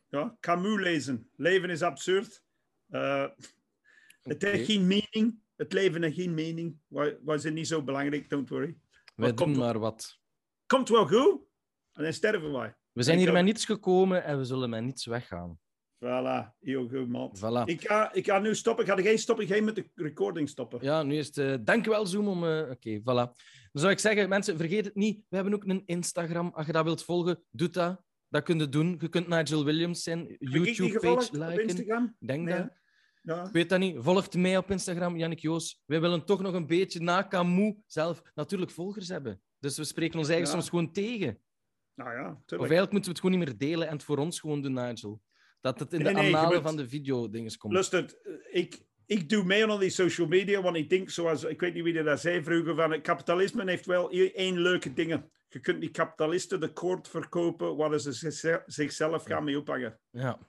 [0.10, 1.30] Ja, Camus lezen.
[1.36, 2.44] Leven is absurd.
[2.90, 3.28] Uh,
[4.22, 5.40] het heeft geen mening.
[5.56, 6.78] Het leven heeft geen mening.
[7.24, 8.78] Wij zijn niet zo belangrijk, don't worry.
[9.16, 10.20] Wij komt doen wel- maar wat.
[10.66, 11.42] Komt wel goed.
[11.94, 12.76] En dan sterven wij.
[12.92, 15.60] We zijn hier met niets gekomen en we zullen met niets weggaan.
[16.06, 17.36] Voilà, heel goed, man.
[17.38, 17.66] Voilà.
[17.66, 18.86] Ik ga, ik ga nu stoppen.
[18.86, 19.48] Ik ga geen stoppen.
[19.48, 20.80] Ga met de recording stoppen.
[20.82, 21.38] Ja, nu is het...
[21.38, 22.44] eh, dankjewel, Zoom, om...
[22.46, 23.04] eh, Oké, voilà.
[23.72, 25.26] Dan zou ik zeggen, mensen, vergeet het niet.
[25.30, 26.52] We hebben ook een Instagram.
[26.54, 28.02] Als je dat wilt volgen, doe dat.
[28.30, 28.96] Dat kun je doen.
[29.00, 31.62] Je kunt Nigel Williams zijn YouTube-page op liken.
[31.64, 32.16] Instagram?
[32.20, 32.70] Denk Nee, dat.
[33.22, 33.46] Ja.
[33.46, 33.96] Ik weet dat niet.
[34.00, 35.82] Volgt mij op Instagram, Jannik Joos.
[35.86, 39.42] Wij willen toch nog een beetje na Camus zelf natuurlijk volgers hebben.
[39.60, 40.52] Dus we spreken ons eigen Ja.
[40.54, 41.40] soms gewoon tegen.
[41.96, 42.72] Nou ja, Of tuurlijk.
[42.72, 45.22] eigenlijk moeten we het gewoon niet meer delen en het voor ons gewoon doen, Nigel.
[45.62, 47.74] Dat het in de nee, moet- van de video-dinges komt.
[47.74, 48.14] Luister,
[48.52, 51.74] ik, ik doe mee aan al die social media, want ik denk, zoals ik weet
[51.74, 55.32] niet wie dat zei vroeger, van het kapitalisme heeft wel i- één leuke dingen.
[55.50, 60.00] Je kunt die kapitalisten de koord verkopen waar ze zichzelf- zichzelf gaan mee ophangen.
[60.10, 60.40] Ja.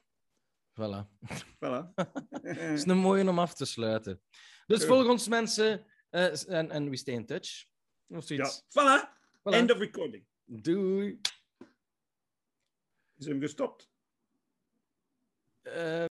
[0.80, 1.06] Voilà.
[1.54, 1.94] Voilà.
[1.94, 4.20] Dat is een mooie om af te sluiten.
[4.66, 4.86] Dus Ja.
[4.86, 7.66] volg ons mensen eh, en, en we stay in touch.
[8.08, 8.62] Of ja, zoiets.
[8.62, 9.16] voilà.
[9.38, 9.52] Voilà.
[9.54, 10.26] End of recording.
[10.44, 11.20] Doei.
[13.16, 13.87] Is hem gestopt?
[15.76, 16.06] Eh,